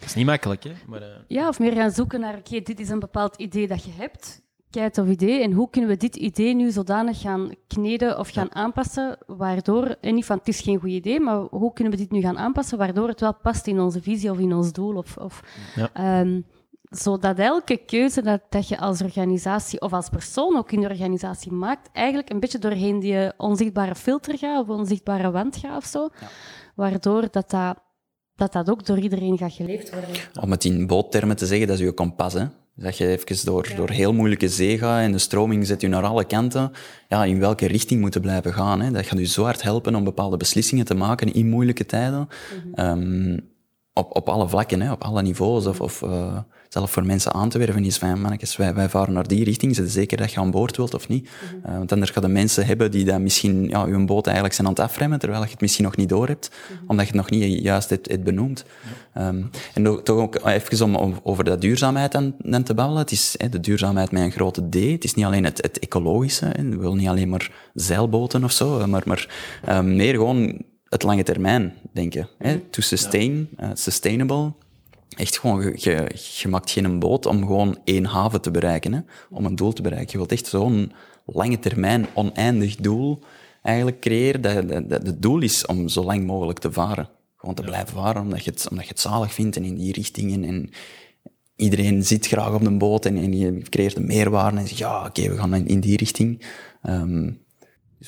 [0.00, 0.72] dat is niet makkelijk, hè?
[0.86, 1.06] Maar, uh...
[1.26, 4.42] Ja, of meer gaan zoeken naar, oké, dit is een bepaald idee dat je hebt.
[4.70, 5.42] Kijk of idee.
[5.42, 10.14] En hoe kunnen we dit idee nu zodanig gaan kneden of gaan aanpassen, waardoor, en
[10.14, 12.78] niet van het is geen goed idee, maar hoe kunnen we dit nu gaan aanpassen,
[12.78, 14.96] waardoor het wel past in onze visie of in ons doel?
[14.96, 15.42] Of, of
[15.74, 16.20] ja.
[16.20, 16.46] um,
[16.90, 21.52] zodat elke keuze dat, dat je als organisatie of als persoon ook in de organisatie
[21.52, 26.08] maakt, eigenlijk een beetje doorheen die onzichtbare filter gaat of onzichtbare wand gaat of zo.
[26.20, 26.26] Ja.
[26.74, 27.76] Waardoor dat, dat
[28.40, 30.10] dat dat ook door iedereen gaat geleefd worden.
[30.40, 32.32] Om het in boottermen te zeggen, dat is je kompas.
[32.32, 32.44] Hè?
[32.74, 36.02] Dat je even door, door heel moeilijke zee gaat en de stroming zet je naar
[36.02, 36.72] alle kanten.
[37.08, 38.80] Ja, in welke richting moeten blijven gaan.
[38.80, 38.90] Hè?
[38.90, 42.28] Dat gaat je zo hard helpen om bepaalde beslissingen te maken in moeilijke tijden.
[42.74, 42.86] Mhm.
[42.86, 43.40] um,
[43.92, 44.92] op, op alle vlakken, hè?
[44.92, 45.66] op alle niveaus.
[45.66, 46.38] Of, of uh,
[46.72, 49.74] zelf voor mensen aan te werven is van, mannetjes, wij, wij varen naar die richting,
[49.76, 51.22] zet zeker dat je aan boord wilt of niet.
[51.22, 51.70] Mm -hmm.
[51.70, 54.66] uh, want anders gaan de mensen hebben die dan misschien ja, je boot eigenlijk zijn
[54.66, 56.88] aan het afremmen, terwijl je het misschien nog niet door hebt, mm -hmm.
[56.88, 58.64] omdat je het nog niet juist hebt, hebt benoemd.
[59.18, 63.02] Um, en toch ook even om over de duurzaamheid dan, dan te babbelen.
[63.02, 64.74] Het is hè, de duurzaamheid met een grote D.
[64.74, 66.68] Het is niet alleen het, het ecologische, hè.
[66.68, 69.28] we willen niet alleen maar zeilboten of zo, maar, maar
[69.68, 72.28] um, meer gewoon het lange termijn denken.
[72.38, 72.58] Hè?
[72.58, 74.52] To sustain, uh, sustainable
[75.16, 79.44] echt gewoon, je, je, maakt geen boot om gewoon één haven te bereiken, hè, om
[79.44, 80.10] een doel te bereiken.
[80.10, 80.92] Je wilt echt zo'n
[81.24, 83.22] lange termijn, oneindig doel
[83.62, 84.40] eigenlijk creëren.
[84.40, 87.08] Dat, dat, het doel is om zo lang mogelijk te varen.
[87.36, 89.92] Gewoon te blijven varen, omdat je, het, omdat je het zalig vindt en in die
[89.92, 90.44] richtingen.
[90.44, 90.70] En
[91.56, 95.04] iedereen zit graag op een boot en, en je creëert een meerwaarde en zegt, ja,
[95.04, 96.46] oké, we gaan in, die richting.
[96.82, 97.44] Um,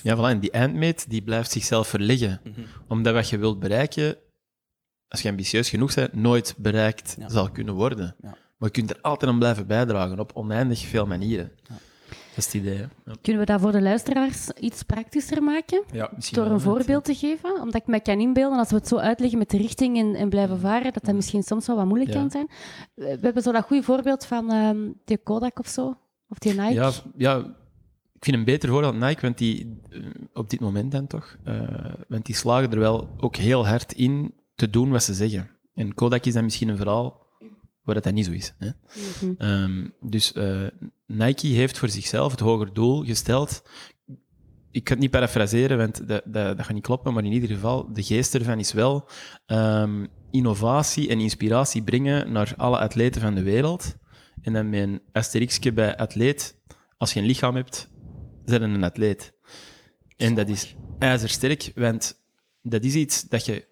[0.02, 2.40] ja, voilà, en die eindmeet die blijft zichzelf verleggen.
[2.44, 2.64] Mm -hmm.
[2.88, 4.16] Omdat wat je wilt bereiken,
[5.12, 8.14] als je ambitieus genoeg bent, nooit bereikt zal kunnen worden.
[8.22, 8.28] Ja.
[8.28, 11.52] Maar je kunt er altijd aan blijven bijdragen, op oneindig veel manieren.
[11.62, 11.74] Ja.
[12.34, 12.86] Dat is het idee.
[13.22, 15.82] Kunnen we dat voor de luisteraars iets praktischer maken?
[15.92, 17.60] Ja, misschien Door een voorbeeld te geven?
[17.60, 20.28] Omdat ik me kan inbeelden, als we het zo uitleggen met de richting en, en
[20.28, 22.16] blijven varen, dat dat misschien soms wel wat moeilijk Ja.
[22.20, 22.48] kan zijn.
[22.94, 25.98] We hebben zo dat goede voorbeeld van ehm die Kodak of zo,
[26.28, 26.92] of die Nike.
[27.16, 27.38] Ja,
[28.14, 30.00] ik vind een beter voorbeeld Nike, want die, eh,
[30.32, 31.60] op dit moment dan toch, eh,
[32.08, 35.50] want die slagen er wel ook heel hard in te doen wat ze zeggen.
[35.74, 37.22] En Kodak is dan misschien een verhaal
[37.82, 38.54] waar dat, dat niet zo is.
[38.58, 38.68] Hè?
[38.68, 39.34] Mhm.
[39.38, 40.66] Ehm, dus eh,
[41.06, 43.62] Nike heeft voor zichzelf het hoger doel gesteld.
[44.70, 47.48] Ik kan het niet parafraseren, want dat, dat, dat gaat niet kloppen, maar in ieder
[47.48, 49.08] geval, de geest ervan is wel
[49.46, 53.96] ehm, innovatie en inspiratie brengen naar alle atleten van de wereld.
[54.42, 56.60] En dan met een asterixje bij atleet,
[56.96, 57.90] als je een lichaam hebt,
[58.44, 59.32] je een atleet.
[60.16, 62.20] En dat is ijzersterk, want
[62.62, 63.70] dat is iets dat je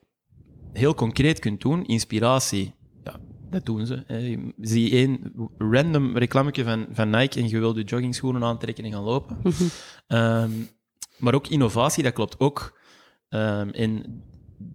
[0.73, 1.87] heel concreet kunt doen.
[1.87, 4.03] Inspiratie, ja, dat doen ze.
[4.07, 4.17] Hè.
[4.17, 8.93] Je Zie één random reclametje van, van Nike en je wil je joggingschoenen aantrekken en
[8.93, 9.39] gaan lopen.
[10.07, 10.51] Ehm,
[11.19, 12.81] maar ook innovatie, dat klopt ook.
[13.29, 14.23] Ehm, en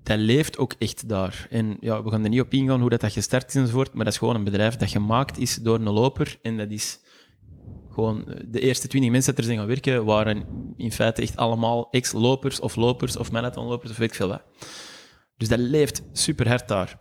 [0.03, 1.47] dat leeft ook echt daar.
[1.49, 4.03] En ja, we gaan er niet op ingaan hoe dat, dat gestart is enzovoort, maar
[4.03, 6.39] dat is gewoon een bedrijf dat gemaakt is door een loper.
[6.41, 6.99] En dat is
[7.89, 10.45] gewoon eh, de eerste twintig mensen dat er zijn gaan werken, waren
[10.77, 14.41] in feite echt allemaal ex-lopers of lopers of marathonlopers of weet ik veel wat.
[15.37, 16.99] Dus dat leeft super hard daar.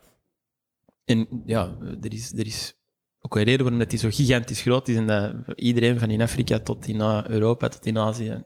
[1.04, 2.74] En ja, er is, er is
[3.20, 6.20] ook een reden waarom dat die zo gigantisch groot is en dat iedereen van in
[6.20, 8.44] Afrika tot in eh, Europa tot in Azië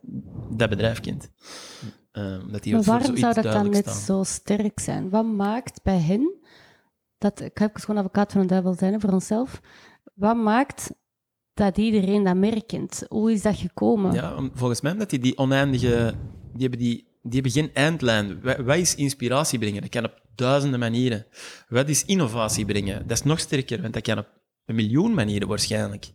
[0.50, 1.30] dat bedrijf kent.
[2.10, 3.94] Eh, dat die Maar waarom zou dat dan net staan.
[3.94, 5.10] zo sterk zijn?
[5.10, 6.34] Wat maakt bij hen,
[7.18, 9.60] dat, ik even gewoon advocaat van de duivel zijn voor onszelf,
[10.14, 10.90] wat maakt
[11.54, 13.04] dat iedereen dat merkt?
[13.08, 14.12] Hoe is dat gekomen?
[14.12, 16.14] Ja, volgens mij omdat die die oneindige...
[16.52, 18.40] Die hebben, die, die hebben geen eindlijn.
[18.40, 19.80] Wa- Wat is inspiratie brengen?
[19.80, 21.26] Dat kan op duizenden manieren.
[21.68, 23.06] Wat is innovatie brengen?
[23.06, 24.28] Dat is nog sterker, want dat kan op
[24.66, 26.06] een miljoen manieren waarschijnlijk.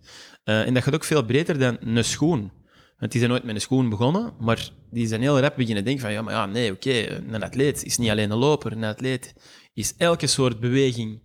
[0.43, 2.51] Eh, en dat gaat ook veel breder dan een schoen.
[2.97, 6.01] Want die zijn nooit met een schoen begonnen, maar die zijn heel rap beginnen denken
[6.03, 8.71] van, ja, maar ja, nee, oké, een atleet is niet alleen een loper.
[8.71, 9.33] Een atleet
[9.73, 11.21] is elke soort beweging.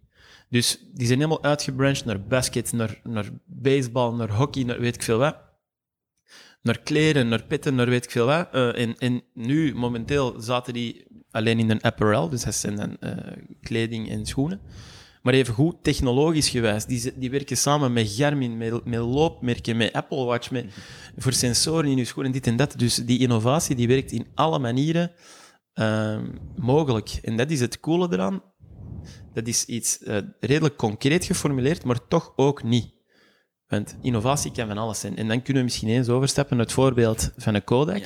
[0.48, 5.02] Dus die zijn helemaal uitgebranched naar basket, naar, naar baseball, naar hockey, naar weet ik
[5.02, 5.36] veel wat
[6.62, 8.48] naar kleren, naar pitten, naar weet ik veel wat.
[8.52, 13.36] Eh, en, nu, momenteel, zaten die alleen in een apparel, dus dat zijn dan eh,
[13.60, 14.60] kleding en schoenen.
[15.22, 16.84] Maar even goed, technologisch gewijs.
[16.84, 20.66] Die, die werken samen met Garmin, met, met loopmerken, met Apple Watch, met,
[21.16, 22.74] voor sensoren in je schoenen, dit en dat.
[22.76, 25.10] Dus die innovatie die werkt in alle manieren
[25.72, 27.18] ehm, mogelijk.
[27.22, 28.42] En dat is het coole eraan.
[29.32, 32.97] Dat is iets eh, redelijk concreet geformuleerd, maar toch ook niet.
[33.68, 35.16] Want innovatie kan van alles zijn.
[35.16, 38.02] En dan kunnen we misschien eens overstappen naar het voorbeeld van een Kodak.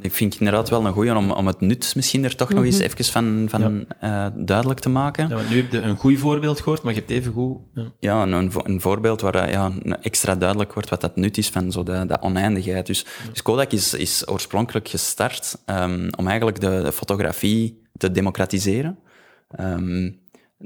[0.00, 2.64] Ik vind het inderdaad wel een goeie om, om het nut misschien er toch nog
[2.64, 5.28] eens even van, van eh, duidelijk te maken.
[5.28, 7.58] Ja, want nu heb je een goed voorbeeld gehoord, maar je hebt even goed...
[7.74, 7.92] Ja.
[8.00, 11.38] Ja, een, een, vo- een voorbeeld waar eh, ja, extra duidelijk wordt wat dat nut
[11.38, 12.86] is van zo de, de oneindigheid.
[12.86, 18.98] Dus, dus Kodak is, is oorspronkelijk gestart ehm, om eigenlijk de, de fotografie te democratiseren.
[19.50, 20.10] Ehm,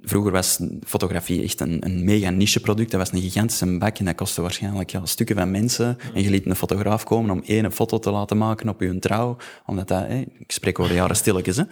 [0.02, 2.90] vroeger was fotografie echt een, een mega niche product.
[2.90, 5.98] Dat was een gigantische bak en dat kostte waarschijnlijk ja, stukken van mensen.
[6.14, 9.37] En je liet een fotograaf komen om één foto te laten maken op je trouw.
[9.66, 10.04] Omdat dat,
[10.38, 11.64] ik spreek over de jaren stilletjes, hè.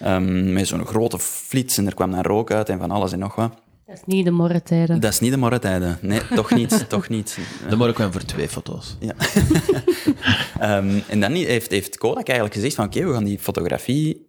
[0.00, 3.18] Ehm, met zo'n grote flits en er kwam dan rook uit en van alles en
[3.18, 3.52] nog wat.
[3.86, 5.00] Dat is niet de morretijden.
[5.00, 5.98] Dat is niet de morretijden.
[6.00, 6.84] Nee, toch niet.
[6.88, 7.38] toch niet.
[7.68, 8.96] Dan moet ik wel voor twee foto's.
[9.00, 9.14] Ja.
[10.58, 13.38] Ehm, en dan heeft, heeft Kodak eigenlijk gezegd van oké, we gaan die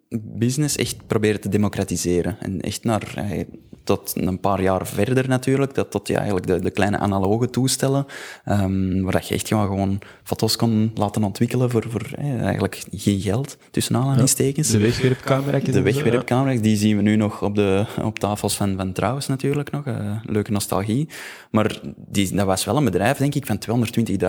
[0.09, 2.37] fotografie-business echt proberen te democratiseren.
[2.39, 3.43] En echt naar, eh,
[3.83, 8.05] tot een paar jaar verder natuurlijk, dat, tot ja, eigenlijk de, de kleine analoge toestellen,
[8.45, 13.19] ehm, waar je echt gewoon, gewoon foto's kon laten ontwikkelen voor, voor eh, eigenlijk geen
[13.19, 14.69] geld, tussen aanhalingstekens.
[14.69, 16.53] De wegwerpcamera.
[16.53, 19.85] De die zien we nu nog op, de, op tafels van, van Trouwens natuurlijk nog.
[19.85, 21.07] eh, leuke nostalgie.
[21.51, 23.59] Maar die, dat was wel een bedrijf, denk ik, van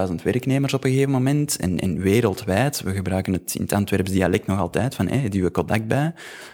[0.09, 1.57] 220.000 werknemers op een gegeven moment.
[1.57, 5.51] En, en wereldwijd, we gebruiken het in het Antwerps dialect nog altijd, van hey, duwen
[5.70, 6.12] Kodak bij.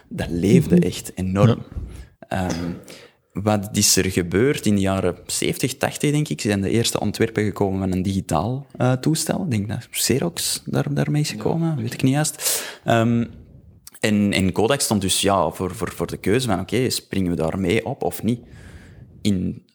[0.09, 1.63] Dat leefde echt enorm.
[2.27, 2.71] Ehm,
[3.33, 6.41] wat is er gebeurd in de jaren 70, 80, denk ik?
[6.41, 9.43] Zijn de eerste ontwerpen gekomen van een digitaal eh, toestel.
[9.43, 12.63] Ik denk dat Xerox daar, daarmee is gekomen, weet ik niet juist.
[12.83, 13.25] Ehm,
[13.99, 17.37] en, en Kodak stond dus ja, voor, voor, voor de keuze van oké, springen we
[17.37, 18.39] daar mee op of niet?
[19.21, 19.65] In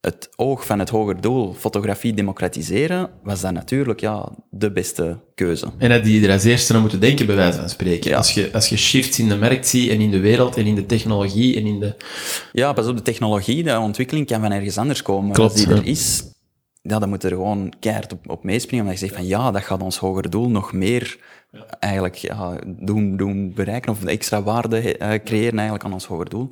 [0.00, 5.66] het oog van het hoger doel, fotografie democratiseren, was dat natuurlijk ja, de beste keuze.
[5.78, 8.10] En dat die er als eerste aan moeten denken, bij wijze van spreken.
[8.10, 8.16] Ja.
[8.16, 10.74] Als, je, als je shifts in de markt ziet en in de wereld en in
[10.74, 11.94] de technologie en in de...
[12.52, 15.32] Ja, pas op, de technologie, de ontwikkeling kan van ergens anders komen.
[15.32, 16.22] Klopt, als die er is,
[16.82, 18.84] ja, dan moet er gewoon keihard op, op meespringen.
[18.84, 21.18] Omdat je zegt van ja, dat gaat ons hoger doel nog meer
[21.78, 26.48] eigenlijk ja, doen, doen bereiken of extra waarde eh, creëren eigenlijk aan ons hoger doel.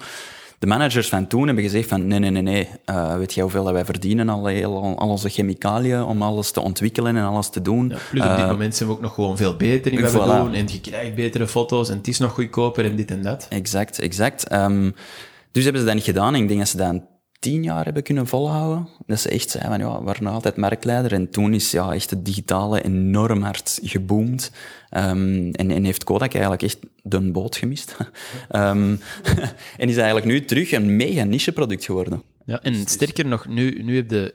[0.59, 2.68] De managers van toen hebben gezegd van nee, nee, nee, nee.
[2.90, 6.61] Uh, weet jij hoeveel dat wij verdienen al, al, al, onze chemicaliën om alles te
[6.61, 7.88] ontwikkelen en alles te doen.
[7.88, 10.11] Ja, plus op dit uh, moment zijn we ook nog gewoon veel beter in wat
[10.11, 10.14] voilà.
[10.14, 13.22] we doen en je krijgt betere foto's en het is nog goedkoper en dit en
[13.22, 13.46] dat.
[13.48, 14.52] Exact, exact.
[14.52, 14.94] Um,
[15.52, 17.02] dus hebben ze dat niet gedaan en ik denk dat ze dat
[17.39, 18.89] tien jaar hebben kunnen volhouden.
[19.07, 21.12] Dat ze echt zeiden van, ja, we waren nog altijd merkleider.
[21.12, 24.53] En toen is ja, echt het digitale enorm hard geboomd.
[24.97, 27.97] Um, en, en heeft Kodak eigenlijk echt de boot gemist.
[28.51, 29.01] um,
[29.76, 32.22] en is eigenlijk nu terug een mega niche product geworden.
[32.45, 34.34] Ja, en sterker nog, nu, nu heb je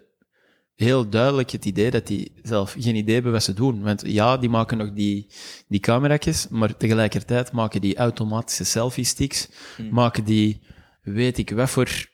[0.76, 3.82] heel duidelijk het idee dat die zelf geen idee hebben wat ze doen.
[3.82, 5.28] Want ja, die maken nog die,
[5.68, 9.89] die camera's, maar tegelijkertijd maken die automatische selfie-sticks, hmm.
[9.93, 10.62] maken die,
[11.01, 12.12] weet ik wat voor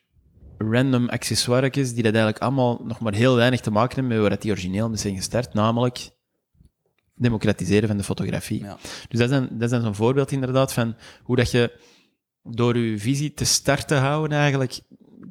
[0.60, 4.40] random accessoires die dat eigenlijk allemaal nog maar heel weinig te maken hebben met waar
[4.40, 6.10] die origineel mee zijn gestart, namelijk
[7.16, 8.64] democratiseren van de fotografie.
[8.64, 8.78] Ja.
[9.10, 11.80] Dus dat is, een, dat is zo'n voorbeeld inderdaad van hoe dat je
[12.44, 14.80] door je visie te start te houden eigenlijk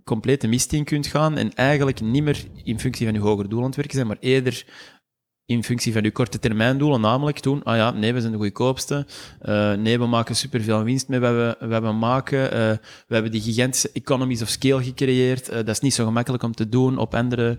[0.04, 3.60] complete mist in kunt gaan en eigenlijk niet meer in functie van je hoger doel
[3.60, 4.66] aan het werken zijn, maar eerder
[5.48, 8.38] in functie van je korte termijn doelen, namelijk toen, ah ja, nee, we zijn de
[8.38, 9.06] goedkoopste,
[9.48, 12.50] uh, nee, we maken superveel winst met wat we, wat we maken, uh,
[13.06, 16.54] we hebben die gigantische economies of scale gecreëerd, uh, dat is niet zo gemakkelijk om
[16.54, 17.58] te doen op andere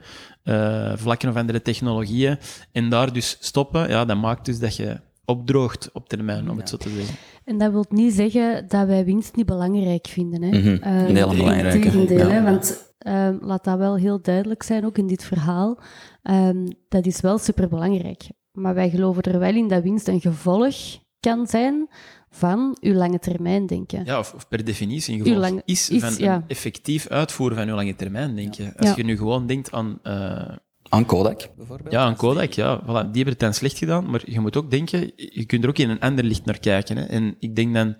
[0.96, 2.38] vlakken of andere technologieën,
[2.72, 6.70] en daar dus stoppen, ja, dat maakt dus dat je opdroogt op termijn, om het
[6.70, 7.16] zo te zeggen.
[7.46, 10.42] En dat wil niet zeggen dat wij winst niet belangrijk vinden.
[10.42, 10.58] Hè?
[10.58, 10.74] Mm -hmm.
[10.74, 12.10] uh, heel belangrijk.
[12.10, 12.44] ja.
[12.44, 15.80] want uh, laat dat wel heel duidelijk zijn, ook in dit verhaal.
[16.24, 18.30] Um, dat is wel superbelangrijk.
[18.52, 20.76] Maar wij geloven er wel in dat winst een gevolg
[21.20, 21.88] kan zijn
[22.30, 24.06] van uw lange termijn denken.
[24.06, 26.36] Ja, of, per definitie een gevolg is, is, van ja.
[26.36, 28.74] een effectief uitvoeren van uw lange termijn denken.
[28.76, 30.00] Als je nu gewoon denkt aan...
[30.04, 30.56] Uh,
[30.90, 31.92] aan Kodak, bijvoorbeeld?
[31.92, 32.82] Ja, aan Kodak, ja.
[32.82, 35.70] Voilà, die hebben het dan slecht gedaan, maar je moet ook denken, je kunt er
[35.70, 36.98] ook in een ander licht naar kijken.
[36.98, 37.04] Hè.
[37.04, 37.96] En ik denk dan...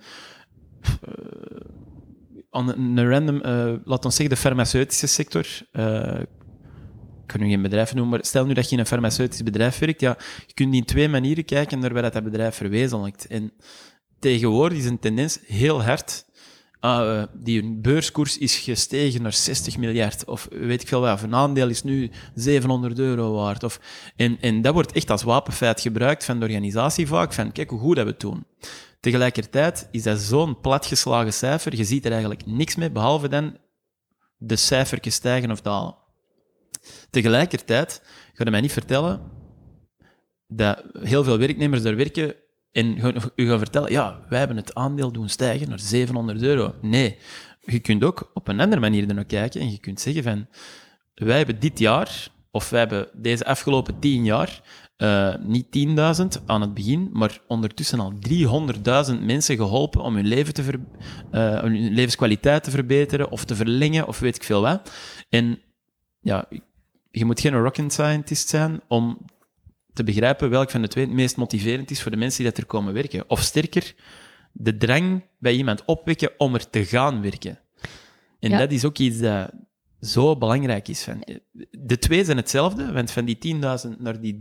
[0.86, 1.56] Uh,
[2.50, 5.46] aan een random, uh, laat ons zeggen, de farmaceutische sector.
[7.30, 9.80] Ik kan nu geen bedrijf noemen, maar stel nu dat je in een farmaceutisch bedrijf
[9.80, 10.18] werkt, ja,
[10.48, 13.28] je kunt in twee manieren kijken naar waar dat, bedrijf verwezenlijkt.
[13.28, 13.52] En
[14.20, 16.26] tegenwoordig is een tendens heel hard
[16.82, 21.70] uh, die beurskoers is gestegen naar 60 miljard, of weet ik veel wat, een aandeel
[21.70, 23.64] is nu 700 euro waard.
[23.64, 23.80] Of,
[24.16, 27.80] en, en dat wordt echt als wapenfeit gebruikt van de organisatie vaak, van kijk hoe
[27.80, 28.46] goed dat we het doen.
[29.00, 33.58] Tegelijkertijd is dat zo'n platgeslagen cijfer, je ziet er eigenlijk niks mee, behalve dan
[34.38, 35.96] de cijfertjes stijgen of dalen.
[37.10, 38.02] Tegelijkertijd
[38.34, 39.22] ga je mij niet vertellen
[40.48, 42.36] dat heel veel werknemers daar werken
[42.72, 42.98] en
[43.36, 46.74] u gaan vertellen, ja, wij hebben het aandeel doen stijgen naar 700 euro.
[46.82, 47.18] Nee,
[47.62, 50.48] je kunt ook op een andere manier naar kijken en je kunt zeggen van,
[51.14, 54.62] wij hebben dit jaar, of wij hebben deze afgelopen tien jaar,
[54.98, 55.66] uh, niet
[56.40, 58.14] 10.000 aan het begin, maar ondertussen al
[59.14, 60.80] 300.000 mensen geholpen om hun, leven te ver,
[61.32, 64.92] uh, hun levenskwaliteit te verbeteren of te verlengen of weet ik veel wat.
[65.30, 65.60] En
[66.20, 66.48] ja,
[67.12, 69.18] je moet geen rocket scientist zijn om
[69.94, 72.62] te begrijpen welk van de twee het meest motiverend is voor de mensen die dat
[72.62, 73.30] er komen werken.
[73.30, 73.96] Of sterker,
[74.52, 77.60] de drang bij iemand opwekken om er te gaan werken.
[78.40, 79.52] En dat is ook iets dat
[80.02, 81.08] zo belangrijk is.
[81.72, 84.38] De twee zijn hetzelfde, want van die 10.000 naar die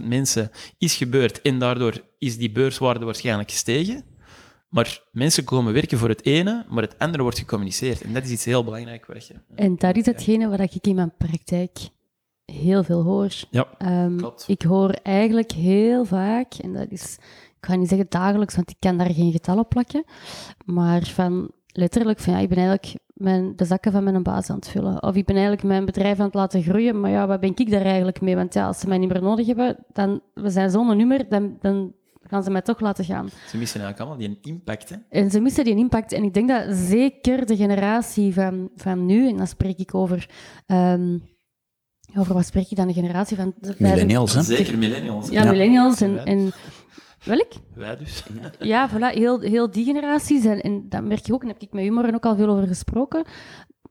[0.00, 4.04] 300.000 mensen is gebeurd en daardoor is die beurswaarde waarschijnlijk gestegen.
[4.68, 8.02] Maar mensen komen werken voor het ene, maar het andere wordt gecommuniceerd.
[8.02, 9.32] En dat is iets heel belangrijks.
[9.54, 11.78] En dat is hetgene wat ik in mijn praktijk
[12.52, 13.32] heel veel hoor.
[13.50, 13.66] Ja,
[14.04, 17.18] um, ik hoor eigenlijk heel vaak, en dat is,
[17.60, 20.04] ik ga niet zeggen dagelijks, want ik kan daar geen getallen plakken,
[20.64, 24.56] maar van letterlijk van ja, ik ben eigenlijk mijn, de zakken van mijn baas aan
[24.56, 25.02] het vullen.
[25.02, 27.70] Of ik ben eigenlijk mijn bedrijf aan het laten groeien, maar ja, wat ben ik
[27.70, 28.36] daar eigenlijk mee?
[28.36, 31.56] Want ja, als ze mij niet meer nodig hebben, dan, we zijn zo'n nummer, dan,
[31.60, 31.92] dan
[32.22, 33.28] gaan ze mij toch laten gaan.
[33.48, 34.96] Ze missen eigenlijk allemaal die impact, hè?
[35.08, 36.12] En ze missen die impact.
[36.12, 40.30] En ik denk dat zeker de generatie van, van nu, en dan spreek ik over...
[40.66, 41.22] Um,
[42.14, 42.86] over wat spreek je dan?
[42.86, 43.54] De generatie van...
[43.60, 44.42] De millennials, hè?
[44.42, 45.28] Zeker millennials.
[45.28, 46.00] Ja, millennials.
[46.00, 46.52] En, en
[47.24, 47.52] welk?
[47.74, 48.22] Wij dus.
[48.58, 50.44] Ja, voilà, heel, heel die generaties.
[50.44, 52.48] En, en dat merk je ook, en daar heb ik met humor ook al veel
[52.48, 53.24] over gesproken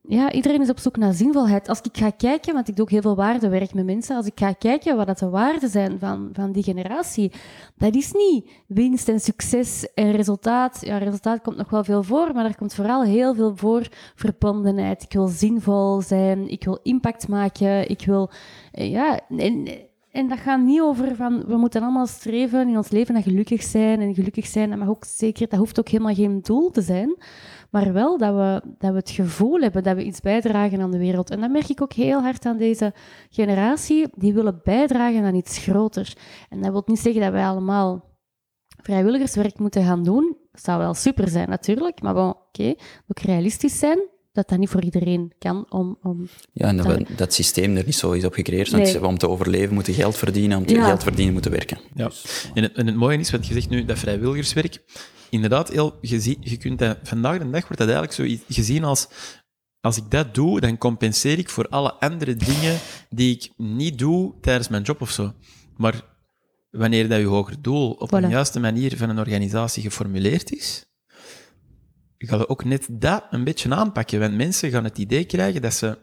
[0.07, 1.69] ja, iedereen is op zoek naar zinvolheid.
[1.69, 4.39] Als ik ga kijken, want ik doe ook heel veel waardewerk met mensen, als ik
[4.39, 7.31] ga kijken wat dat de waarden zijn van, van die generatie,
[7.75, 10.77] dat is niet winst en succes en resultaat.
[10.81, 15.03] Ja, resultaat komt nog wel veel voor, maar er komt vooral heel veel voor verbondenheid.
[15.03, 18.29] Ik wil zinvol zijn, ik wil impact maken, ik wil,
[18.71, 19.67] eh, ja, en,
[20.11, 23.63] en dat gaat niet over van, we moeten allemaal streven in ons leven naar gelukkig
[23.63, 26.81] zijn en gelukkig zijn, dat mag ook zeker, dat hoeft ook helemaal geen doel te
[26.81, 27.15] zijn
[27.75, 30.97] maar wel dat we, dat we het gevoel hebben dat we iets bijdragen aan de
[30.97, 31.29] wereld.
[31.29, 32.93] En dat merk ik ook heel hard aan deze
[33.29, 36.15] generatie, die willen bijdragen aan iets groters.
[36.49, 38.17] En dat wil niet zeggen dat wij allemaal
[38.81, 40.37] vrijwilligerswerk moeten gaan doen.
[40.51, 43.99] Dat zou wel super zijn, natuurlijk, maar bon, oké, okay, ook realistisch zijn.
[44.31, 45.97] dat dat niet voor iedereen kan om...
[46.01, 48.69] om ja, en dat, we, dat systeem er niet zo is op gecreëerd.
[48.69, 50.85] Want om te overleven moeten geld verdienen, om te Ja.
[50.85, 51.77] geld verdienen moeten werken.
[51.93, 52.11] Ja.
[52.53, 54.81] En, het, en het mooie is, wat je zegt nu, dat vrijwilligerswerk,
[55.29, 58.83] inderdaad, heel, je, zie- je kunt dat, vandaag de dag wordt dat eigenlijk zo gezien
[58.83, 59.07] als,
[59.81, 64.33] als ik dat doe, dan compenseer ik voor alle andere dingen die ik niet doe
[64.41, 65.33] tijdens mijn job of zo.
[65.77, 66.01] Maar
[66.69, 68.23] wanneer dat je hoger doel op Voilà.
[68.23, 70.85] een juiste manier van een organisatie geformuleerd is,
[72.17, 74.19] ga je ook net dat een beetje aanpakken.
[74.19, 75.97] Want mensen gaan het idee krijgen dat ze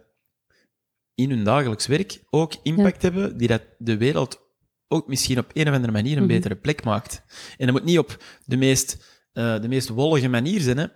[1.15, 4.41] in hun dagelijks werk ook impact hebben die dat de wereld
[4.93, 6.33] ook misschien op een of andere manier een Mhm.
[6.33, 7.23] betere plek maakt.
[7.59, 10.79] En dat moet niet op de meest, eh, de meest wollige manier zijn.
[10.79, 10.87] Hè.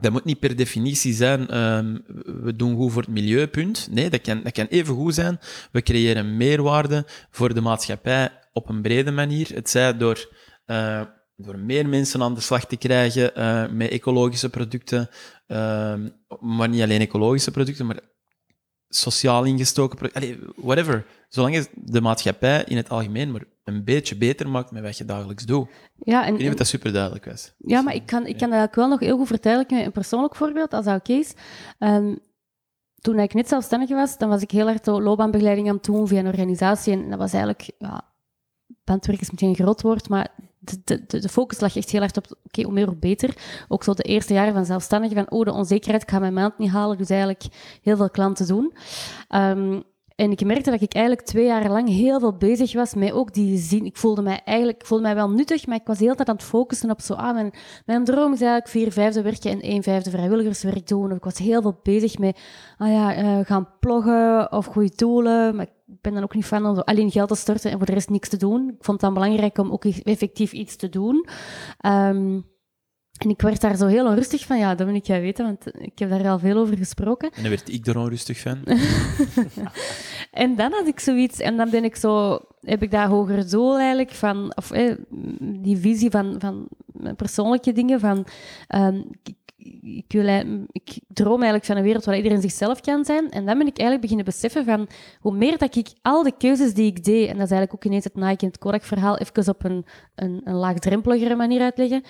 [0.00, 1.96] Dat moet niet per definitie zijn, ehm,
[2.42, 3.88] we doen goed voor het milieu, punt.
[3.90, 5.38] Nee, dat kan, dat kan even goed zijn.
[5.72, 9.48] We creëren meerwaarde voor de maatschappij op een brede manier.
[9.54, 10.34] Het zij door,
[10.66, 11.00] eh,
[11.36, 15.08] door meer mensen aan de slag te krijgen eh, met ecologische producten,
[15.46, 16.08] ehm,
[16.40, 18.00] maar niet alleen ecologische producten, maar
[18.88, 21.06] sociaal ingestoken Allee, whatever.
[21.28, 25.04] Zolang je de maatschappij in het algemeen maar een beetje beter maakt met wat je
[25.04, 25.68] dagelijks doet.
[26.04, 27.52] ja, en, Ik weet niet of dat super duidelijk was.
[27.58, 29.92] Ja, maar ik kan, ik kan dat eigenlijk wel nog heel goed verduidelijken met een
[29.92, 31.34] persoonlijk voorbeeld, als dat oké is.
[31.78, 32.14] Ehm,
[33.00, 36.08] toen ik net zelfstandig was, dan was ik heel erg de loopbaanbegeleiding aan het doen
[36.08, 36.92] via een organisatie.
[36.92, 38.04] En dat was eigenlijk, ja,
[38.84, 40.28] bandwerk is meteen een groot woord, maar
[40.84, 43.36] de, focus lag echt heel erg op, oké, hoe meer hoe beter.
[43.68, 46.58] Ook zo de eerste jaren van zelfstandig, van oh, de onzekerheid, ik ga mijn maand
[46.58, 47.44] niet halen, dus eigenlijk
[47.82, 48.74] heel veel klanten doen.
[49.28, 49.80] Ehm,
[50.16, 53.32] en ik merkte dat ik eigenlijk twee jaar lang heel veel bezig was met ook
[53.32, 53.84] die zin.
[53.84, 56.28] Ik voelde mij eigenlijk, ik voelde mij wel nuttig, maar ik was de hele tijd
[56.28, 57.50] aan het focussen op zo, ah, mijn,
[57.86, 61.10] mijn droom is eigenlijk vier vijfde werken en één vijfde vrijwilligerswerk doen.
[61.10, 62.38] Ik was heel veel bezig met,
[62.78, 65.56] ah ja, eh, gaan ploggen of goede doelen.
[65.56, 67.92] Maar ik ben dan ook niet van om alleen geld te storten en voor de
[67.92, 68.60] rest niks te doen.
[68.68, 71.26] Ik vond het dan belangrijk om ook effectief iets te doen.
[71.78, 72.40] Ehm,
[73.18, 74.58] en ik werd daar zo heel onrustig van.
[74.58, 77.30] Ja, dat wil ik jij weten, want ik heb daar al veel over gesproken.
[77.30, 78.58] En dan werd ik er onrustig van.
[80.36, 83.78] En dan had ik zoiets, en dan ben ik zo, heb ik dat hoger doel
[83.78, 84.94] eigenlijk van, of eh,
[85.40, 86.68] die visie van, van
[87.16, 88.26] persoonlijke dingen, van
[88.66, 89.34] ehm, ik,
[89.82, 93.30] ik, wil, ik droom eigenlijk van een wereld waar iedereen zichzelf kan zijn.
[93.30, 94.88] En dan ben ik eigenlijk beginnen beseffen van
[95.20, 97.84] hoe meer dat ik al de keuzes die ik deed, en dat is eigenlijk ook
[97.84, 102.02] ineens het Nike en het Kodak-verhaal, even op een, een, een laagdrempeligere manier uitleggen.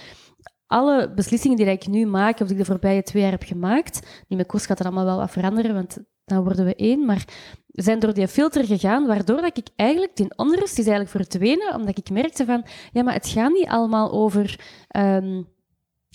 [0.66, 4.24] Alle beslissingen die ik nu maak, of die ik de voorbije twee jaar heb gemaakt,
[4.28, 7.24] die met koers gaat het allemaal wel wat veranderen, want dan worden we één, maar
[7.68, 11.98] zijn door die filter gegaan, waardoor dat ik eigenlijk, die onrust is eigenlijk verdwenen, omdat
[11.98, 14.60] ik merkte van, ja, maar het gaat niet allemaal over...
[14.88, 15.42] ehm,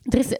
[0.03, 0.37] er is,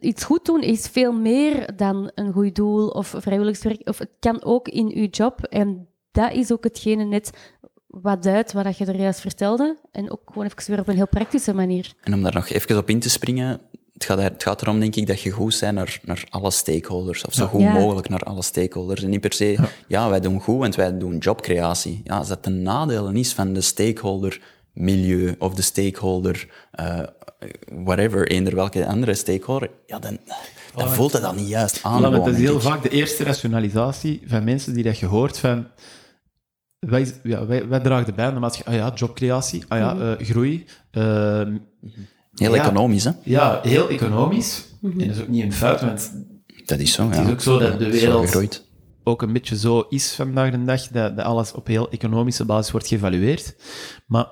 [0.00, 4.44] iets goed doen is veel meer dan een goed doel of vrijwilligerswerk, of het kan
[4.44, 7.52] ook in uw job, en dat is ook hetgene net
[8.00, 11.08] wat duidt wat je er juist vertelde, en ook gewoon even weer op een heel
[11.08, 11.92] praktische manier.
[12.02, 13.60] En om daar nog even op in te springen,
[13.92, 16.50] het gaat, er- het gaat erom, denk ik, dat je goed bent naar, naar alle
[16.50, 17.24] stakeholders.
[17.24, 17.72] Of zo goed Ja.
[17.72, 19.02] mogelijk naar alle stakeholders.
[19.02, 20.08] En niet per se, ja.
[20.10, 22.00] wij doen goed, want wij doen jobcreatie.
[22.04, 24.40] Ja, als dat een nadeel is van de stakeholder
[24.72, 27.00] milieu of de stakeholder eh,
[27.84, 30.18] whatever, eender welke andere stakeholder, ja, dan,
[30.74, 32.02] dan voelt het dan niet juist aan.
[32.02, 35.66] Ja, dat is heel vaak de eerste rationalisatie van mensen die dat je hoort van...
[36.88, 38.82] Wij, ja, wij, wij dragen bij aan de maatschappij.
[38.82, 39.64] Ah ja, jobcreatie.
[39.68, 40.64] Ah ja, eh, groei.
[40.90, 41.56] ehm,
[42.34, 42.62] Heel Ja.
[42.64, 43.10] economisch, hè?
[43.24, 44.64] ja, heel economisch.
[44.82, 46.12] En dat is ook niet een fout, want
[46.64, 47.08] Dat is zo, ja.
[47.10, 48.64] het is ook zo dat de wereld
[49.04, 52.72] ook een beetje zo is vandaag de dag, dat, dat alles op heel economische basis
[52.72, 53.56] wordt geëvalueerd.
[54.06, 54.26] Maar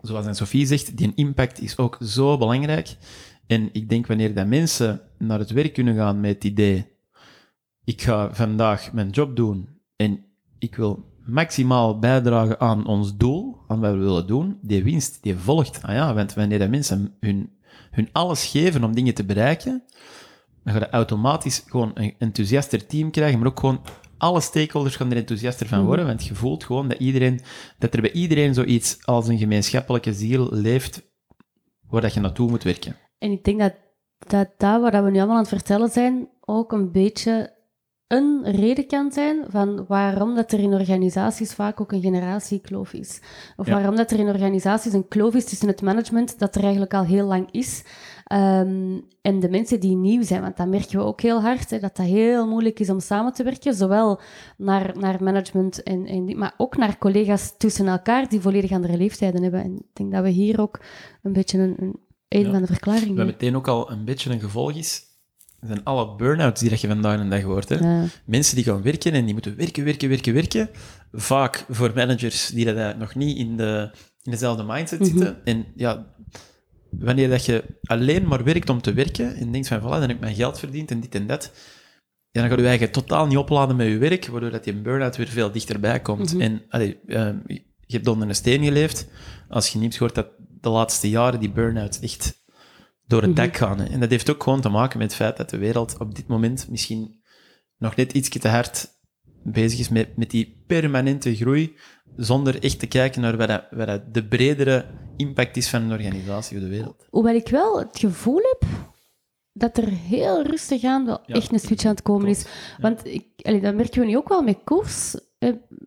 [0.00, 2.96] zoals aan Sophie zegt, die impact is ook zo belangrijk.
[3.46, 6.86] En ik denk wanneer dat mensen naar het werk kunnen gaan met het idee,
[7.84, 10.24] ik ga vandaag mijn job doen en
[10.58, 15.36] ik wil maximaal bijdragen aan ons doel, aan wat we willen doen, die winst, die
[15.36, 15.82] volgt.
[15.82, 17.50] Ah ja, want wanneer dat mensen hun,
[17.90, 19.82] hun alles geven om dingen te bereiken,
[20.64, 23.80] dan ga je automatisch gewoon een enthousiaster team krijgen, maar ook gewoon
[24.18, 27.40] alle stakeholders gaan er enthousiaster van worden, want je voelt gewoon dat, iedereen,
[27.78, 31.10] dat er bij iedereen zoiets als een gemeenschappelijke ziel leeft
[31.88, 32.96] waar dat je naartoe moet werken.
[33.18, 33.74] En ik denk dat
[34.26, 37.51] dat, dat wat we nu allemaal aan het vertellen zijn, ook een beetje
[38.12, 43.20] een reden kan zijn van waarom dat er in organisaties vaak ook een generatiekloof is.
[43.56, 43.72] Of Ja.
[43.74, 47.04] waarom dat er in organisaties een kloof is tussen het management, dat er eigenlijk al
[47.04, 47.84] heel lang is,
[48.24, 50.40] ehm, en de mensen die nieuw zijn.
[50.42, 53.32] Want dat merken we ook heel hard, hè, dat dat heel moeilijk is om samen
[53.32, 54.20] te werken, zowel
[54.56, 59.42] naar, naar management, en, en, maar ook naar collega's tussen elkaar die volledig andere leeftijden
[59.42, 59.62] hebben.
[59.62, 60.80] En ik denk dat we hier ook
[61.22, 61.96] een beetje een, een,
[62.28, 62.50] een Ja.
[62.50, 65.10] van de verklaringen Wat meteen ook al een beetje een gevolg is,
[65.66, 67.68] zijn alle burn-outs die dat je vandaag de dag hoort.
[67.68, 67.74] Hè?
[67.76, 68.04] Ja.
[68.24, 70.68] Mensen die gaan werken en die moeten werken, werken, werken, werken.
[71.12, 73.90] Vaak voor managers die dat eh, nog niet in, de,
[74.22, 75.08] in dezelfde mindset Mhm.
[75.08, 75.44] zitten.
[75.44, 76.06] En ja,
[76.90, 80.10] wanneer dat je alleen maar werkt om te werken en denkt van, voilà, dan heb
[80.10, 81.52] ik mijn geld verdiend en dit en dat.
[82.30, 85.16] ja, dan ga je eigen totaal niet opladen met je werk, waardoor dat die burn-out
[85.16, 86.32] weer veel dichterbij komt.
[86.32, 86.42] Mhm.
[86.42, 87.62] En allee, ehm, je
[87.98, 89.06] hebt onder een steen geleefd.
[89.48, 90.26] Als je niet hoort dat
[90.60, 92.41] de laatste jaren die burn-outs echt
[93.12, 93.40] door het Mhm.
[93.40, 93.78] dak gaan.
[93.78, 93.84] hè.
[93.84, 96.26] En dat heeft ook gewoon te maken met het feit dat de wereld op dit
[96.26, 97.20] moment misschien
[97.78, 98.88] nog net iets te hard
[99.44, 101.76] bezig is met, met die permanente groei,
[102.16, 104.84] zonder echt te kijken naar wat, dat, wat dat de bredere
[105.16, 107.06] impact is van een organisatie op de wereld.
[107.10, 108.68] Hoewel ik wel het gevoel heb
[109.52, 112.44] dat er heel rustig aan wel Ja, echt een switch aan het komen is.
[112.80, 115.14] Want ik, allee, dat merken we nu ook wel met koers.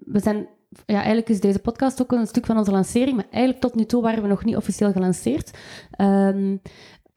[0.05, 0.47] We zijn,
[0.85, 3.85] ja, eigenlijk is deze podcast ook een stuk van onze lancering, maar eigenlijk tot nu
[3.85, 5.51] toe waren we nog niet officieel gelanceerd.
[5.91, 6.57] Ehm,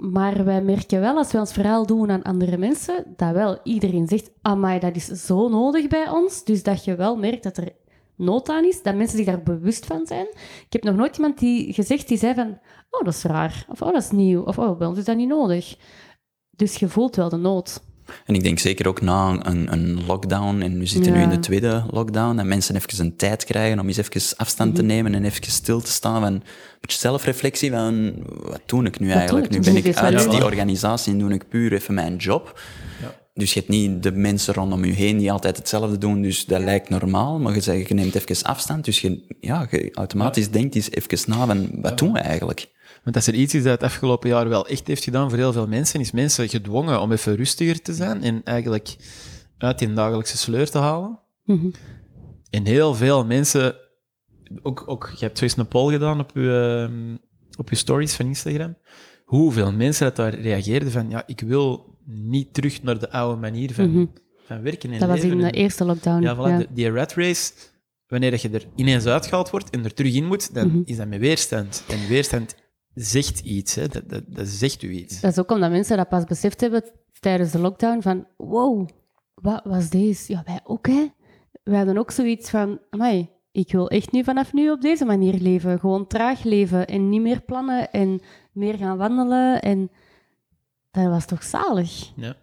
[0.03, 4.09] maar wij merken wel, als wij ons verhaal doen aan andere mensen, dat wel iedereen
[4.09, 6.45] zegt, amai, dat is zo nodig bij ons.
[6.45, 7.73] Dus dat je wel merkt dat er
[8.17, 10.27] nood aan is, dat mensen zich daar bewust van zijn.
[10.67, 12.59] Ik heb nog nooit iemand die gezegd die zei van,
[12.91, 15.17] oh, dat is raar, of oh, dat is nieuw, of oh, bij ons is dat
[15.17, 15.77] niet nodig.
[16.51, 17.81] Dus je voelt wel de nood.
[18.27, 21.25] En ik denk zeker ook na een, een lockdown, en we zitten nu Ja.
[21.25, 24.79] in de tweede lockdown, dat mensen even een tijd krijgen om eens even afstand Mhm.
[24.81, 26.21] te nemen en even stil te staan.
[26.21, 26.43] Van, een
[26.81, 29.47] beetje zelfreflectie van, wat doe ik nu eigenlijk?
[29.47, 29.53] ik?
[29.53, 32.61] Nu ben ik uit die organisatie en doe ik puur even mijn job.
[33.03, 33.15] Ja.
[33.39, 36.61] Dus je hebt niet de mensen rondom je heen die altijd hetzelfde doen, dus dat
[36.61, 40.75] lijkt normaal, maar je, zegt, je neemt even afstand, dus je, ja, je automatisch denkt
[40.75, 42.69] eens even na van, wat doen we eigenlijk?
[43.05, 45.53] Want als er iets is dat het afgelopen jaar wel echt heeft gedaan voor heel
[45.53, 48.97] veel mensen, is mensen gedwongen om even rustiger te zijn en eigenlijk
[49.59, 51.19] uit die dagelijkse sleur te halen.
[51.45, 51.71] Mhm.
[52.51, 53.77] En heel veel mensen,
[54.63, 57.17] ook, ook je hebt zo eens een poll gedaan op je, ehm,
[57.59, 58.77] op je stories van Instagram,
[59.25, 63.75] hoeveel mensen dat daar reageerden van, ja, ik wil niet terug naar de oude manier
[63.75, 64.07] van, Mhm.
[64.45, 65.39] van werken en Dat was leven.
[65.41, 66.23] in de eerste lockdown.
[66.23, 66.59] ja, voilà, ja.
[66.59, 67.53] de- die rat race,
[68.07, 70.81] wanneer dat je er ineens uitgehaald wordt en er terug in moet, dan Mhm.
[70.85, 71.85] is dat met weerstand.
[71.89, 72.55] En weerstand
[72.95, 73.89] zegt iets, hè.
[73.89, 75.21] Dat, dat, dat zegt u iets.
[75.21, 76.83] Dat is ook omdat mensen dat pas beseft hebben
[77.21, 78.89] tijdens de lockdown van wow,
[79.35, 80.33] wat was deze?
[80.33, 81.07] Ja, wij ook, hè.
[81.63, 85.35] Wij hadden ook zoiets van, amai, ik wil echt nu vanaf nu op deze manier
[85.35, 85.79] leven.
[85.81, 88.21] Gewoon traag leven en niet meer plannen en
[88.53, 89.63] meer gaan wandelen.
[89.63, 89.91] En
[90.91, 92.13] dat was toch zalig?
[92.17, 92.37] Ja.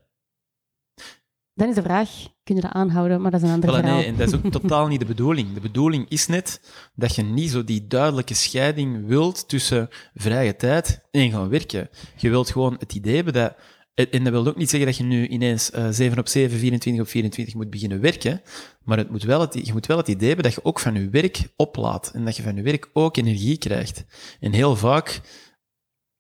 [1.54, 2.10] Dan is de vraag,
[2.44, 3.22] kun je dat aanhouden?
[3.22, 3.96] Maar dat is een ander Voilà, verhaal.
[3.98, 5.54] nee, en dat is ook totaal niet de bedoeling.
[5.54, 6.62] De bedoeling is net
[6.96, 11.90] dat je niet zo die duidelijke scheiding wilt tussen vrije tijd en gaan werken.
[12.16, 13.56] Je wilt gewoon het idee hebben dat...
[13.94, 17.04] En dat wil ook niet zeggen dat je nu ineens eh 7 op 7, 24
[17.04, 18.42] op 24 moet beginnen werken,
[18.84, 20.94] maar het moet wel het, je moet wel het idee hebben dat je ook van
[20.94, 24.06] je werk oplaat en dat je van je werk ook energie krijgt.
[24.40, 25.22] En heel vaak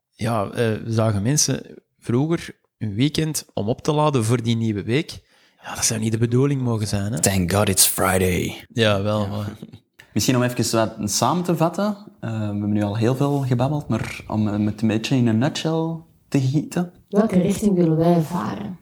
[0.09, 5.19] ja, eh, zagen mensen vroeger een weekend om op te laden voor die nieuwe week.
[5.63, 7.13] Ja, dat zou niet de bedoeling mogen zijn.
[7.13, 7.19] Hè?
[7.19, 8.65] Thank God it's Friday.
[8.73, 9.27] Ja, wel.
[9.27, 9.57] maar-
[10.13, 11.97] Misschien om even wat samen te vatten.
[12.19, 15.37] Eh, we hebben nu al heel veel gebabbeld, maar om het een beetje in een
[15.37, 15.97] nutshell
[16.27, 16.91] te gieten.
[17.09, 18.77] Welke richting willen wij varen?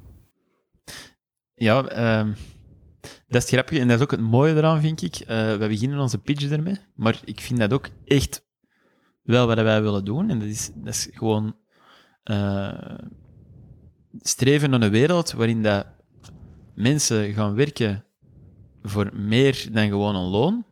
[1.55, 2.28] Ja, ehm,
[3.01, 5.15] dat is het grappige en dat is ook het mooie eraan, vind ik.
[5.15, 8.45] Eh we beginnen onze pitch ermee, maar ik vind dat ook echt
[9.24, 10.30] wel wat wij willen doen.
[10.30, 11.55] En dat is, dat is gewoon
[12.24, 12.95] eh,
[14.21, 15.86] streven naar een wereld waarin dat
[16.74, 18.05] mensen gaan werken
[18.84, 20.65] voor meer dan gewoon een loon.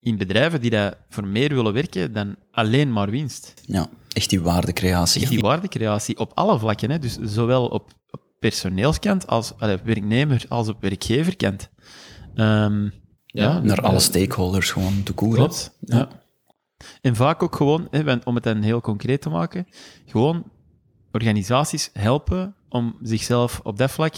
[0.00, 3.54] In bedrijven die dat voor meer willen werken dan alleen maar winst.
[3.66, 5.20] Ja, echt die waardecreatie.
[5.22, 6.90] Echt die waardecreatie op alle vlakken.
[6.90, 6.98] Hè?
[6.98, 11.70] Dus zowel op, op personeelskant, als allee, op werknemer, als op werkgeverkant.
[12.34, 12.88] Ehm,
[13.26, 15.38] ja, Naar alle eh, stakeholders gewoon te koeren.
[15.38, 15.76] Klopt.
[15.80, 16.08] Ja.
[17.00, 19.66] En vaak ook gewoon, hè, om het dan heel concreet te maken,
[20.06, 20.44] gewoon
[21.12, 24.14] organisaties helpen om zichzelf op dat vlak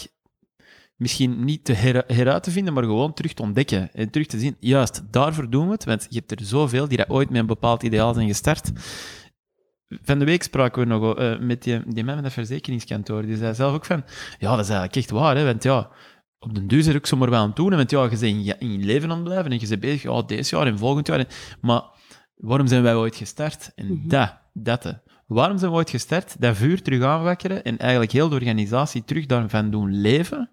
[0.95, 3.93] misschien niet te her- heruit te vinden, maar gewoon terug te ontdekken.
[3.93, 6.97] En terug te zien, juist, daarvoor doen we het, want je hebt er zoveel die
[6.97, 8.71] dat ooit met een bepaald ideaal zijn gestart.
[10.03, 13.21] Van de week spraken we nog eh, met die, die man met dat verzekeringskantoor.
[13.25, 14.03] Die zei zelf ook van,
[14.39, 15.89] ja, dat is eigenlijk echt waar, hè, want ja,
[16.39, 18.43] op den duur er ook zomaar wel aan het doen, want ja, je bent in
[18.43, 20.77] je, in je leven aan het blijven en je bent bezig, ja, deze jaar en
[20.77, 21.19] volgend jaar.
[21.19, 21.27] en-
[21.61, 21.81] maar
[22.35, 23.71] waarom zijn wij ooit gestart?
[23.75, 24.07] En Mhm.
[24.07, 25.01] dat, dat.
[25.27, 26.41] Waarom zijn we ooit gestart?
[26.41, 30.51] Dat vuur terug aanwakkeren en eigenlijk heel de organisatie terug daarvan doen leven.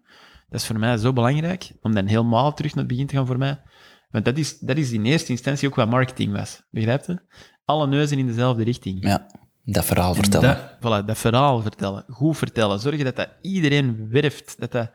[0.49, 3.27] Dat is voor mij zo belangrijk, om dan helemaal terug naar het begin te gaan
[3.27, 3.63] voor mij.
[4.11, 6.63] Want dat is, dat is in eerste instantie ook wat marketing was.
[6.71, 7.19] Begrijp je?
[7.65, 9.05] Alle neuzen in dezelfde richting.
[9.05, 9.27] Ja,
[9.65, 10.49] dat verhaal vertellen.
[10.81, 12.05] Dat, voilà, dat verhaal vertellen.
[12.09, 12.81] Goed vertellen.
[12.81, 14.55] Zorgen dat dat iedereen werft.
[14.59, 14.91] Dat dat...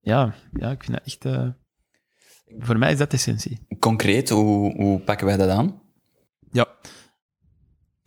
[0.00, 1.24] Ja, ja, ik vind dat echt...
[1.24, 1.48] eh,
[2.58, 3.66] Voor mij is dat de essentie.
[3.78, 5.82] Concreet, hoe, hoe pakken wij dat aan?
[6.50, 6.66] Ja.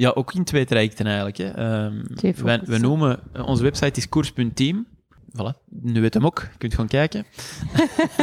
[0.02, 1.38] Ja, ook in twee trajecten eigenlijk.
[1.38, 1.50] Hè.
[1.50, 2.82] Ehm, wij, we focussen.
[2.82, 4.88] noemen, onze website is koers.team.
[5.32, 6.40] voilà, nu weet hem ook.
[6.52, 7.26] Je kunt gewoon kijken.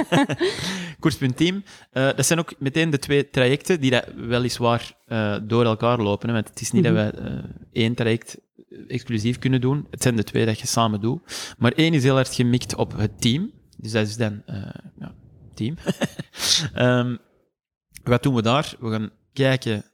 [1.01, 1.65] Koers.team.
[1.93, 6.29] Uh, dat zijn ook meteen de twee trajecten die dat weliswaar uh, door elkaar lopen.
[6.29, 8.39] Hè, want het is niet dat wij uh, één traject
[8.89, 9.87] exclusief kunnen doen.
[9.91, 11.55] Het zijn de twee dat je samen doet.
[11.59, 13.51] Maar één is heel erg gemikt op het team.
[13.77, 14.43] Dus dat is dan
[14.99, 15.15] ja,
[15.55, 15.77] team.
[16.77, 17.19] um,
[18.13, 18.75] wat doen we daar?
[18.81, 19.85] We gaan kijken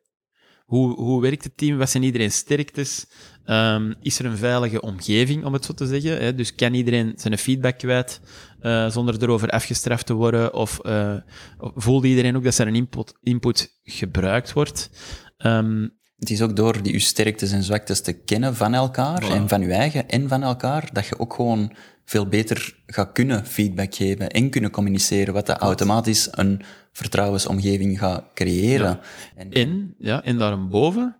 [0.72, 1.78] hoe, hoe werkt het team?
[1.78, 3.06] Wat zijn iedereen sterktes?
[3.46, 6.22] Um, is er een veilige omgeving, om het zo te zeggen?
[6.22, 6.34] Hè?
[6.34, 8.20] Dus kan iedereen zijn feedback kwijt
[8.62, 10.54] uh, zonder erover afgestraft te worden?
[10.54, 11.14] Of uh,
[11.58, 14.90] voelt iedereen ook dat zijn input, input gebruikt wordt?
[15.38, 19.48] Um, het is ook door die uw sterktes en zwaktes te kennen van elkaar en
[19.48, 21.72] van je eigen en van elkaar, dat je ook gewoon
[22.04, 28.24] veel beter gaat kunnen feedback geven en kunnen communiceren, wat dat automatisch een vertrouwensomgeving gaat
[28.34, 28.86] creëren.
[28.86, 29.00] Ja.
[29.36, 31.16] En, en, ja, en daarboven,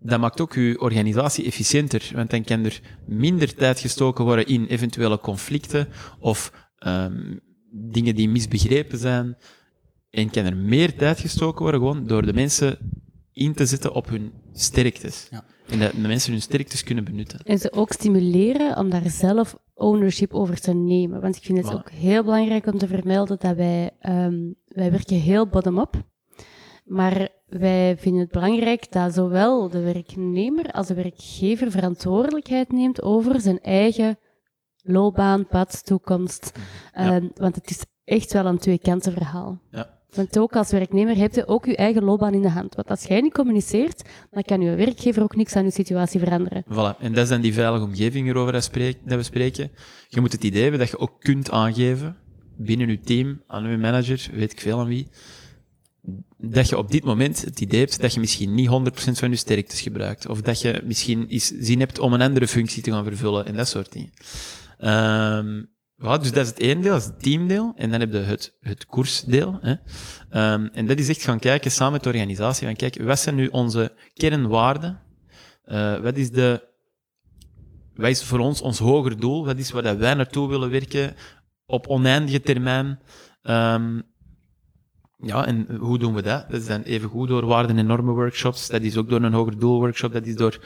[0.00, 4.66] dat maakt ook je organisatie efficiënter, want dan kan er minder tijd gestoken worden in
[4.66, 6.52] eventuele conflicten of
[6.86, 9.36] um, dingen die misbegrepen zijn.
[10.10, 12.78] En kan er meer tijd gestoken worden gewoon door de mensen
[13.32, 15.26] in te zetten op hun sterktes.
[15.30, 15.44] Ja.
[15.68, 17.40] En dat de mensen hun sterktes kunnen benutten.
[17.44, 21.20] En ze ook stimuleren om daar zelf ownership over te nemen.
[21.20, 25.16] Want ik vind het ook heel belangrijk om te vermelden dat wij, um, wij werken
[25.16, 25.94] heel bottom-up.
[26.84, 33.40] Maar wij vinden het belangrijk dat zowel de werknemer als de werkgever verantwoordelijkheid neemt over
[33.40, 34.18] zijn eigen
[34.82, 36.58] loopbaan, pad, toekomst.
[36.94, 37.16] Ja.
[37.16, 39.60] Um, want het is echt wel een twee-kanten verhaal.
[39.70, 40.00] Ja.
[40.14, 42.74] Want ook als werknemer heb je ook je eigen loopbaan in de hand.
[42.74, 46.64] Want als jij niet communiceert, dan kan je werkgever ook niks aan je situatie veranderen.
[46.64, 46.98] Voilà.
[46.98, 48.70] En dat is dan die veilige omgeving waarover dat
[49.04, 49.70] we spreken.
[50.08, 52.16] Je moet het idee hebben dat je ook kunt aangeven
[52.56, 55.08] binnen je team, aan je manager, weet ik veel aan wie,
[56.38, 58.70] dat je op dit moment het idee hebt dat je misschien niet 100%
[59.12, 60.28] van je sterktes gebruikt.
[60.28, 63.56] Of dat je misschien eens zin hebt om een andere functie te gaan vervullen en
[63.56, 64.10] dat soort dingen.
[65.38, 65.70] Um,
[66.02, 67.72] ja, dus dat is het ene deel, dat is het teamdeel.
[67.76, 69.58] En dan heb je het, het koersdeel.
[69.60, 69.70] Hè.
[70.52, 72.66] Um, en dat is echt gaan kijken samen met de organisatie.
[72.66, 75.00] Van kijk, wat zijn nu onze kernwaarden?
[75.66, 76.68] Uh, wat is de,
[77.94, 79.44] wat is voor ons ons hoger doel?
[79.44, 81.14] Wat is waar wij naartoe willen werken
[81.66, 83.00] op oneindige termijn?
[83.42, 84.02] Um,
[85.22, 86.50] ja, en hoe doen we dat?
[86.50, 88.68] Dat is dan even goed door waarden en normen workshops.
[88.68, 90.12] Dat is ook door een hoger doel workshop.
[90.12, 90.58] Dat is door,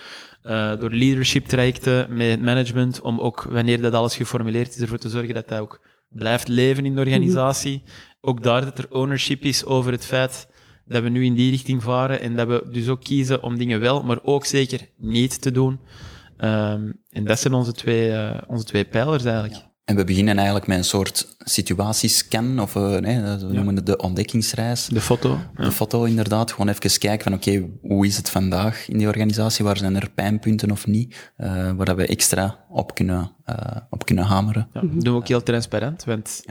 [0.44, 3.00] uh, door leadership trajecten met management.
[3.00, 6.84] Om ook, wanneer dat alles geformuleerd is, ervoor te zorgen dat dat ook blijft leven
[6.84, 7.82] in de organisatie.
[8.20, 10.48] Ook daar dat er ownership is over het feit
[10.84, 12.20] dat we nu in die richting varen.
[12.20, 15.80] En dat we dus ook kiezen om dingen wel, maar ook zeker niet te doen.
[16.38, 19.64] Um, en dat zijn onze twee, uh, onze twee pijlers eigenlijk.
[19.86, 23.96] En we beginnen eigenlijk met een soort situatiescan, of uh, nee, we noemen het de
[23.96, 24.86] ontdekkingsreis.
[24.86, 25.38] De foto.
[25.56, 26.50] De foto, inderdaad.
[26.50, 29.64] Gewoon even kijken van, oké, okay, hoe is het vandaag in die organisatie?
[29.64, 31.32] Waar zijn er pijnpunten of niet?
[31.38, 33.56] Uh, waar we extra op kunnen, uh,
[33.90, 34.68] op kunnen hameren.
[34.72, 36.42] Ja, dat doen we ook heel transparant, want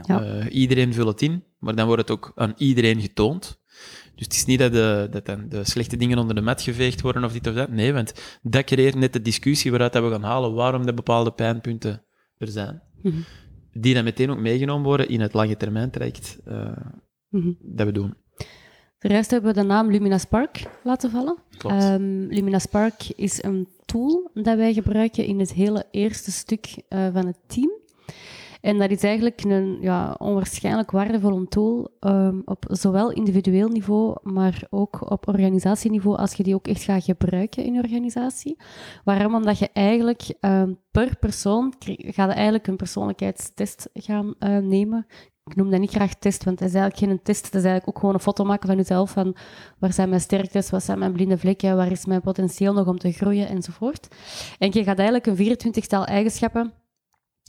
[0.48, 3.60] iedereen vult het in, maar dan wordt het ook aan iedereen getoond.
[4.14, 7.24] Dus het is niet dat, de, dat de slechte dingen onder de mat geveegd worden
[7.24, 7.68] of dit of dat.
[7.68, 8.12] Nee, want
[8.42, 12.02] dat creëert net de discussie waaruit dat we gaan halen waarom de bepaalde pijnpunten
[12.38, 12.82] er zijn.
[13.06, 13.20] Mhm.
[13.72, 16.76] Die dan meteen ook meegenomen worden in het lange termijn traject uh,
[17.28, 18.14] mm dat we doen.
[18.98, 21.36] De rest hebben we de naam Lumina Spark laten vallen.
[21.64, 27.12] Um, Lumina Spark is een tool dat wij gebruiken in het hele eerste stuk uh,
[27.12, 27.70] van het team.
[28.66, 34.62] En dat is eigenlijk een ja, onwaarschijnlijk waardevolle tool um, op zowel individueel niveau, maar
[34.70, 38.56] ook op organisatieniveau, als je die ook echt gaat gebruiken in je organisatie.
[39.04, 39.34] Waarom?
[39.34, 45.06] Omdat je eigenlijk um, per persoon gaat eigenlijk een persoonlijkheidstest gaan uh, nemen.
[45.44, 47.42] Ik noem dat niet graag test, want dat is eigenlijk geen test.
[47.42, 49.10] Dat is eigenlijk ook gewoon een foto maken van jezelf.
[49.10, 49.36] Van
[49.78, 52.98] waar zijn mijn sterktes, wat zijn mijn blinde vlekken, waar is mijn potentieel nog om
[52.98, 54.08] te groeien, enzovoort.
[54.58, 56.72] En je gaat eigenlijk een 24-tal eigenschappen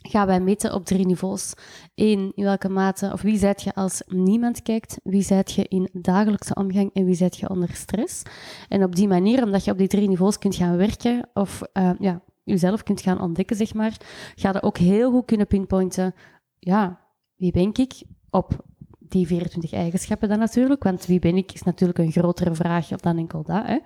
[0.01, 1.53] gaan wij meten op drie niveaus.
[1.95, 6.55] In welke mate of wie zijt je als niemand kijkt, wie zijt je in dagelijkse
[6.55, 8.21] omgang en wie zijt je onder stress.
[8.69, 11.91] En op die manier, omdat je op die drie niveaus kunt gaan werken of uh,
[11.99, 13.97] ja, jezelf kunt gaan ontdekken, zeg maar,
[14.35, 16.13] ga je ook heel goed kunnen pinpointen,
[16.59, 16.99] ja,
[17.35, 18.65] wie ben ik op
[18.99, 23.17] die 24 eigenschappen dan natuurlijk, want wie ben ik is natuurlijk een grotere vraag dan
[23.17, 23.65] enkel dat.
[23.65, 23.77] Hè.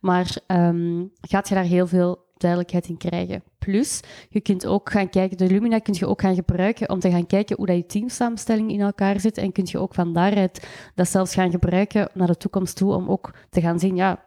[0.00, 3.42] Maar um, gaat je daar heel veel duidelijkheid in krijgen.
[3.58, 7.10] Plus, je kunt ook gaan kijken, de Lumina kun je ook gaan gebruiken om te
[7.10, 9.38] gaan kijken hoe dat je teamsamenstelling in elkaar zit.
[9.38, 13.10] En kun je ook van daaruit dat zelfs gaan gebruiken naar de toekomst toe, om
[13.10, 14.25] ook te gaan zien, ja,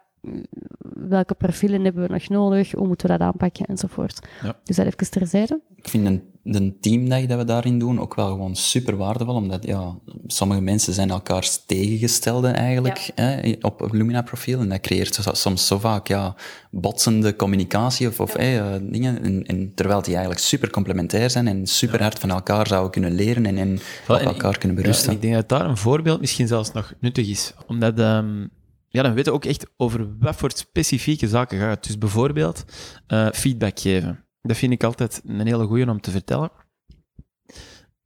[1.09, 4.27] welke profielen hebben we nog nodig, hoe moeten we dat aanpakken, enzovoort.
[4.43, 4.59] Ja.
[4.63, 5.61] Dus dat even terzijde.
[5.75, 9.65] Ik vind een, de teamdag dat we daarin doen ook wel gewoon super waardevol, omdat
[9.65, 9.97] ja,
[10.27, 14.59] sommige mensen zijn elkaars tegengestelden eigenlijk hè, op Lumina-profiel.
[14.59, 16.35] En dat creëert soms zo vaak ja,
[16.71, 19.23] botsende communicatie of, of hè, eh, dingen.
[19.23, 23.11] En, en terwijl die eigenlijk super complementair zijn en super hard van elkaar zouden kunnen
[23.11, 25.09] leren en, en op elkaar kunnen berusten.
[25.09, 27.53] en ik denk dat daar een voorbeeld misschien zelfs nog nuttig is.
[27.67, 28.45] Omdat ehm,
[28.89, 31.83] ja, dan weten we ook echt over wat voor specifieke zaken gaat.
[31.83, 32.65] Dus bijvoorbeeld
[33.07, 34.25] eh, feedback geven.
[34.41, 36.51] Dat vind ik altijd een hele goeie om te vertellen.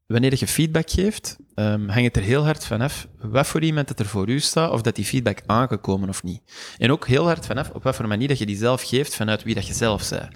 [0.05, 4.05] Wanneer je feedback geeft, ehm hangt het er heel hard vanaf wat voor iemand er
[4.05, 6.41] voor u staat, of dat die feedback aangekomen of niet.
[6.77, 9.43] En ook heel hard vanaf op wat voor manier dat je die zelf geeft, vanuit
[9.43, 10.29] wie dat je zelf bent.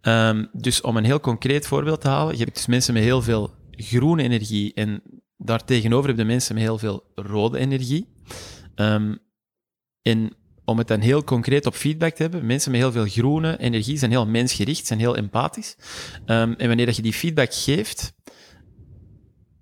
[0.00, 3.22] Ehm, dus om een heel concreet voorbeeld te halen, je hebt dus mensen met heel
[3.22, 5.02] veel groene energie en
[5.36, 8.08] daartegenover heb je mensen met heel veel rode energie.
[8.74, 9.14] Ehm,
[10.02, 13.58] en om het dan heel concreet op feedback te hebben, mensen met heel veel groene
[13.58, 15.76] energie zijn heel mensgericht, zijn heel empathisch.
[16.26, 18.12] Ehm, en wanneer dat je die feedback geeft,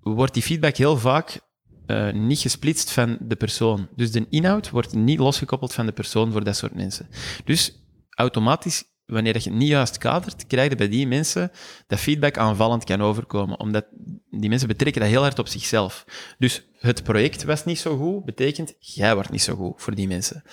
[0.01, 1.39] wordt die feedback heel vaak
[1.85, 3.87] eh, niet gesplitst van de persoon.
[3.95, 7.07] Dus de inhoud wordt niet losgekoppeld van de persoon voor dat soort mensen.
[7.45, 11.51] Dus automatisch, wanneer je het niet juist kadert, krijg je bij die mensen
[11.87, 13.59] dat feedback aanvallend kan overkomen.
[13.59, 13.85] Omdat
[14.29, 16.05] die mensen betrekken dat heel hard op zichzelf.
[16.37, 20.07] Dus het project was niet zo goed, betekent jij wordt niet zo goed voor die
[20.07, 20.43] mensen.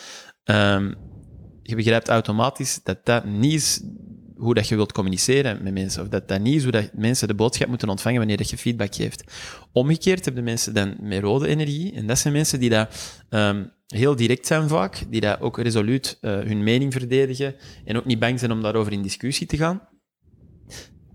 [0.45, 0.95] Ehm,
[1.63, 3.83] je begrijpt automatisch dat dat niet is
[4.37, 6.03] hoe dat je wilt communiceren met mensen.
[6.03, 8.59] Of dat dat niet is hoe dat mensen de boodschap moeten ontvangen wanneer dat je
[8.59, 9.33] feedback geeft.
[9.73, 11.93] Omgekeerd hebben de mensen dan met rode energie.
[11.95, 16.19] En dat zijn mensen die dat ehm, heel direct zijn vaak, die dat ook resoluut
[16.21, 17.55] eh, hun mening verdedigen
[17.85, 19.89] en ook niet bang zijn om daarover in discussie te gaan.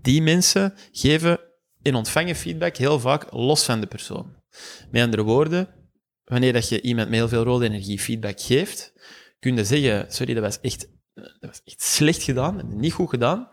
[0.02, 1.40] Die mensen geven
[1.82, 4.42] en ontvangen feedback heel vaak los van de persoon.
[4.90, 5.68] Met andere woorden,
[6.24, 8.92] wanneer dat je iemand met heel veel rode energie feedback geeft,
[9.38, 13.48] kun je zeggen, sorry, dat was echt, dat was echt slecht gedaan, niet goed gedaan.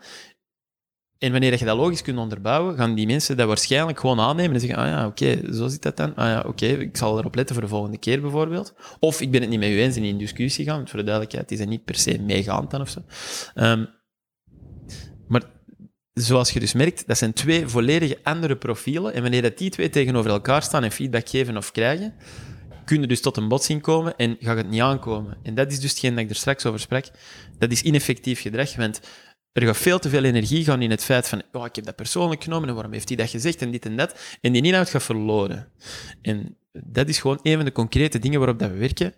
[1.18, 4.54] En wanneer dat je dat logisch kunt onderbouwen, gaan die mensen dat waarschijnlijk gewoon aannemen
[4.54, 6.14] en zeggen, ah ja, oké, zo zit dat dan.
[6.14, 8.74] Ah ja, oké, ik zal erop letten voor de volgende keer bijvoorbeeld.
[8.98, 11.04] Of ik ben het niet met u eens en in discussie gaan, want voor de
[11.04, 13.00] duidelijkheid, die zijn niet per se meegaand dan of zo.
[13.54, 13.84] Ehm,
[16.14, 19.14] zoals je dus merkt, dat zijn twee volledige andere profielen.
[19.14, 22.14] En wanneer dat die twee tegenover elkaar staan en feedback geven of krijgen,
[22.84, 25.36] kun je dus tot een botsing komen en gaat het niet aankomen.
[25.42, 27.04] En dat is dus hetgeen dat ik er straks over sprak.
[27.58, 29.00] Dat is ineffectief gedrag, want
[29.52, 31.96] er gaat veel te veel energie gaan in het feit van oh, ik heb dat
[31.96, 34.20] persoonlijk genomen en waarom heeft hij dat gezegd en dit en dat.
[34.40, 35.68] En die inhoud gaat verloren.
[36.22, 39.14] En dat is gewoon een van de concrete dingen waarop dat we werken.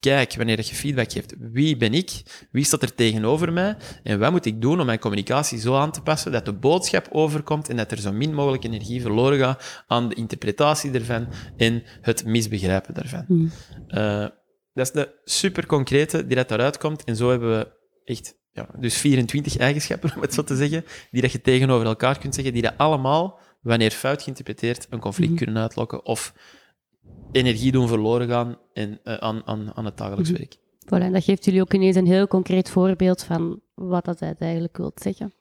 [0.00, 2.10] Kijk, wanneer je feedback geeft, wie ben ik?
[2.50, 3.76] Wie staat er tegenover mij?
[4.02, 7.08] En wat moet ik doen om mijn communicatie zo aan te passen dat de boodschap
[7.10, 11.82] overkomt en dat er zo min mogelijk energie verloren gaat aan de interpretatie ervan en
[12.00, 13.24] het misbegrijpen daarvan.
[13.26, 13.50] Hmm.
[13.88, 14.26] Uh,
[14.72, 17.04] dat is de super concrete die dat daaruit komt.
[17.04, 17.72] En zo hebben we
[18.04, 22.18] echt ja, dus 24 eigenschappen, om het zo te zeggen, die dat je tegenover elkaar
[22.18, 25.44] kunt zeggen, die dat allemaal, wanneer fout geïnterpreteerd, een conflict Mhm.
[25.44, 26.32] kunnen uitlokken of
[27.32, 30.38] energie doen verloren gaan in, uh, aan, aan, aan het dagelijks Mhm.
[30.38, 30.56] werk.
[30.84, 34.76] Voilà, en dat geeft jullie ook ineens een heel concreet voorbeeld van wat dat eigenlijk
[34.76, 35.32] wil zeggen.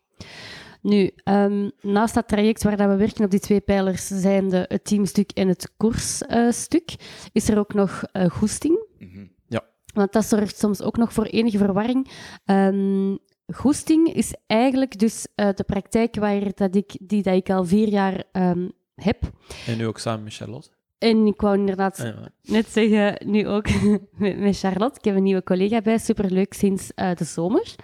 [0.82, 4.66] Nu, um, naast dat traject waar dat we werken op die twee pijlers, zijn de,
[4.68, 6.98] het teamstuk en het koersstuk, uh,
[7.32, 8.86] is er ook nog uh, goesting.
[9.00, 9.32] Mm-hmm.
[9.48, 9.66] Ja.
[9.94, 12.10] Want dat zorgt soms ook nog voor enige verwarring.
[12.46, 13.18] Um,
[13.54, 17.88] goesting is eigenlijk dus uh, de praktijk waar dat ik, die dat ik al vier
[17.88, 19.22] jaar um, heb.
[19.68, 20.70] En nu ook samen met Charlotte?
[21.00, 22.30] En ik wou inderdaad Ah, ja.
[22.42, 23.68] net zeggen, nu ook
[24.18, 24.98] met, met Charlotte.
[24.98, 27.76] Ik heb een nieuwe collega bij, superleuk sinds uh, de zomer.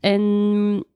[0.00, 0.20] En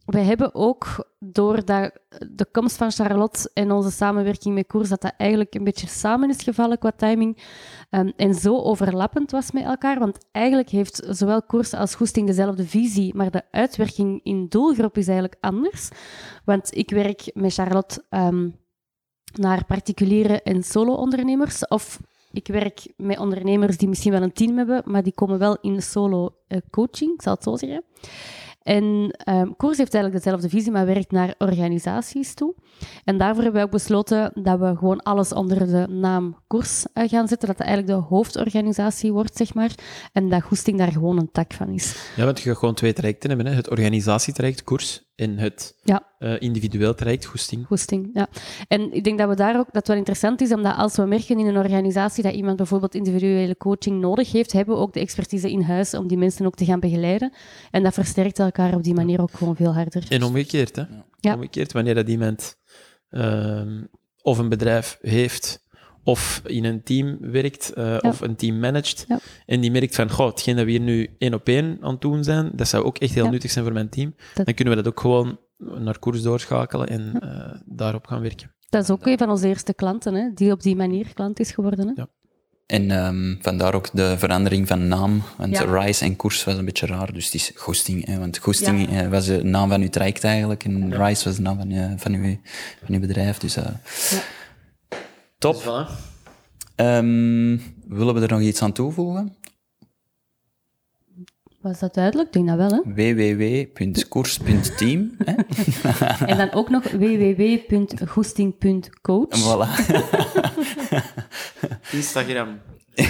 [0.04, 1.98] we hebben ook door dat,
[2.30, 6.28] de komst van Charlotte en onze samenwerking met Koers, dat dat eigenlijk een beetje samen
[6.28, 7.42] is gevallen qua timing.
[7.90, 9.98] Um, en zo overlappend was met elkaar.
[9.98, 15.06] Want eigenlijk heeft zowel Koers als Goesting dezelfde visie, maar de uitwerking in doelgroep is
[15.06, 15.88] eigenlijk anders.
[16.44, 18.04] Want ik werk met Charlotte...
[18.10, 18.64] Um,
[19.38, 21.68] naar particuliere en solo-ondernemers.
[21.68, 22.00] Of
[22.32, 25.82] ik werk met ondernemers die misschien wel een team hebben, maar die komen wel in
[25.82, 27.84] solo-coaching, ik zal het zo zeggen.
[28.66, 28.84] En
[29.28, 32.54] um, Koers heeft eigenlijk dezelfde visie, maar werkt naar organisaties toe.
[33.04, 37.08] En daarvoor hebben we ook besloten dat we gewoon alles onder de naam Koers uh,
[37.08, 37.48] gaan zetten.
[37.48, 39.70] Dat dat eigenlijk de hoofdorganisatie wordt, zeg maar.
[40.12, 42.12] En dat Goesting daar gewoon een tak van is.
[42.16, 43.46] Ja, want je gaat gewoon twee trajecten hebben.
[43.46, 43.54] Hè?
[43.54, 46.06] Het organisatietraject, Koers, en het ja.
[46.18, 47.66] uh, individueel traject, Goesting.
[47.66, 48.28] Goesting, ja.
[48.68, 51.38] En ik denk dat we daar ook, dat wel interessant is, omdat als we merken
[51.38, 55.50] in een organisatie dat iemand bijvoorbeeld individuele coaching nodig heeft, hebben we ook de expertise
[55.50, 57.32] in huis om die mensen ook te gaan begeleiden.
[57.70, 60.06] En dat versterkt elkaar op die manier ook gewoon veel harder.
[60.08, 60.82] En omgekeerd, hè?
[61.20, 61.34] Ja.
[61.34, 62.56] Omgekeerd, wanneer dat iemand
[63.10, 63.62] uh,
[64.22, 65.65] of een bedrijf heeft
[66.06, 69.18] of in een team werkt uh, of een team managt Ja.
[69.46, 72.00] en die merkt van, goh, hetgeen dat we hier nu één op één aan het
[72.00, 73.30] doen zijn, dat zou ook echt heel Ja.
[73.30, 74.14] nuttig zijn voor mijn team.
[74.34, 75.38] Dat- Dan kunnen we dat ook gewoon
[75.78, 78.50] naar koers doorschakelen en eh, daarop gaan werken.
[78.68, 81.50] Dat is ook een van onze eerste klanten, hè, die op die manier klant is
[81.52, 81.86] geworden.
[81.86, 81.92] Hè.
[81.94, 82.06] Ja.
[82.66, 85.22] En ehm, vandaar ook de verandering van naam.
[85.36, 85.80] Want Ja.
[85.82, 88.06] Rise en Koers was een beetje raar, dus het is Goesting.
[88.06, 90.64] Hè, want Goesting eh, was de naam van uw traject eigenlijk.
[90.64, 92.36] En Rise was de naam van, je, van, uw,
[92.84, 93.38] van uw bedrijf.
[93.38, 93.64] Dus, eh,
[95.46, 95.54] Top.
[95.54, 95.86] Dus voilà.
[96.74, 99.36] Ehm, willen we er nog iets aan toevoegen?
[101.60, 102.26] Was dat duidelijk?
[102.26, 102.70] Ik denk dat wel.
[102.70, 102.80] Hè.
[103.74, 105.16] www.koers.team.
[105.24, 105.34] hè?
[106.32, 109.28] En dan ook nog www.goesting.coach.
[109.28, 109.68] Voilà.
[111.92, 112.58] Instagram.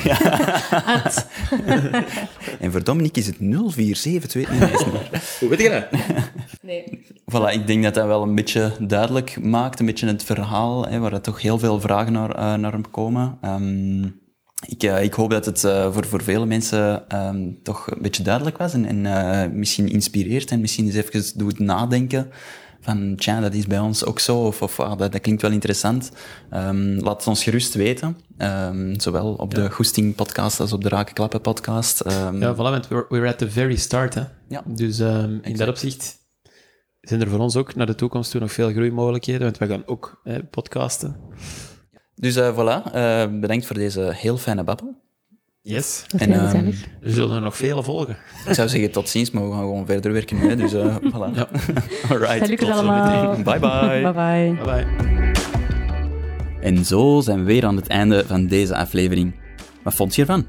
[2.61, 4.59] En voor Dominique is het 04728.
[4.59, 5.39] Nee, is niet.
[5.41, 5.87] Hoe weet je dat?
[6.62, 7.05] Nee.
[7.32, 10.99] Voilà, ik denk dat dat wel een beetje duidelijk maakt, een beetje het verhaal, hè,
[10.99, 13.39] waar er toch heel veel vragen naar, eh, naar hem komen.
[13.41, 14.05] Ehm,
[14.66, 18.22] ik, eh, ik hoop dat het eh, voor, voor vele mensen ehm, toch een beetje
[18.22, 22.30] duidelijk was en, en misschien inspireert en misschien eens even doet nadenken
[22.87, 25.51] van, tja, dat is bij ons ook zo, of, of ah, dat, dat klinkt wel
[25.51, 26.11] interessant.
[26.51, 30.89] Ehm, laat het ons gerust weten, Ehm, zowel op de Goesting podcast als op de
[30.89, 32.01] Rakenklappen podcast.
[32.01, 34.14] Ehm, Ja, voilà, want we're, we're at the very start.
[34.14, 34.22] Hè.
[34.49, 34.62] Ja.
[34.66, 34.99] Dus
[35.43, 36.16] in dat opzicht
[37.01, 39.82] zijn er voor ons ook naar de toekomst toe nog veel groeimogelijkheden, want we gaan
[39.87, 41.16] ook podcasten.
[42.14, 42.93] Dus eh, voilà,
[43.41, 45.05] bedankt voor deze heel fijne babbel.
[45.69, 46.05] Yes.
[46.07, 46.67] Dat is En, ehm.
[47.03, 48.17] Er zullen er nog vele volgen.
[48.47, 51.35] Ik zou zeggen tot ziens, maar we gaan gewoon verder werken hè, Dus eh voilà.
[51.35, 51.49] Ja.
[52.11, 52.39] Alright.
[52.39, 53.35] Salut tot allemaal.
[53.43, 54.01] Bye bye.
[54.03, 54.55] Bye bye.
[54.64, 54.87] Bye bye.
[56.61, 59.35] En zo zijn we weer aan het einde van deze aflevering.
[59.83, 60.47] Wat vond je ervan?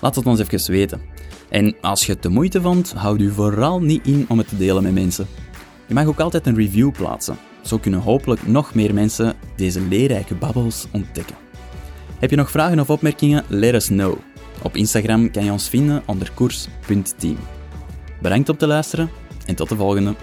[0.00, 1.00] Laat het ons even weten.
[1.48, 4.56] En als je het de moeite vond, houd u vooral niet in om het te
[4.56, 5.26] delen met mensen.
[5.86, 7.36] Je mag ook altijd een review plaatsen.
[7.62, 11.36] Zo kunnen hopelijk nog meer mensen deze leerrijke babbels ontdekken.
[12.18, 13.44] Heb je nog vragen of opmerkingen?
[13.48, 14.18] Let us know.
[14.62, 17.36] Op Instagram kan je ons vinden onder koers.team.
[18.20, 19.10] Bedankt om te luisteren
[19.46, 20.14] en tot de volgende.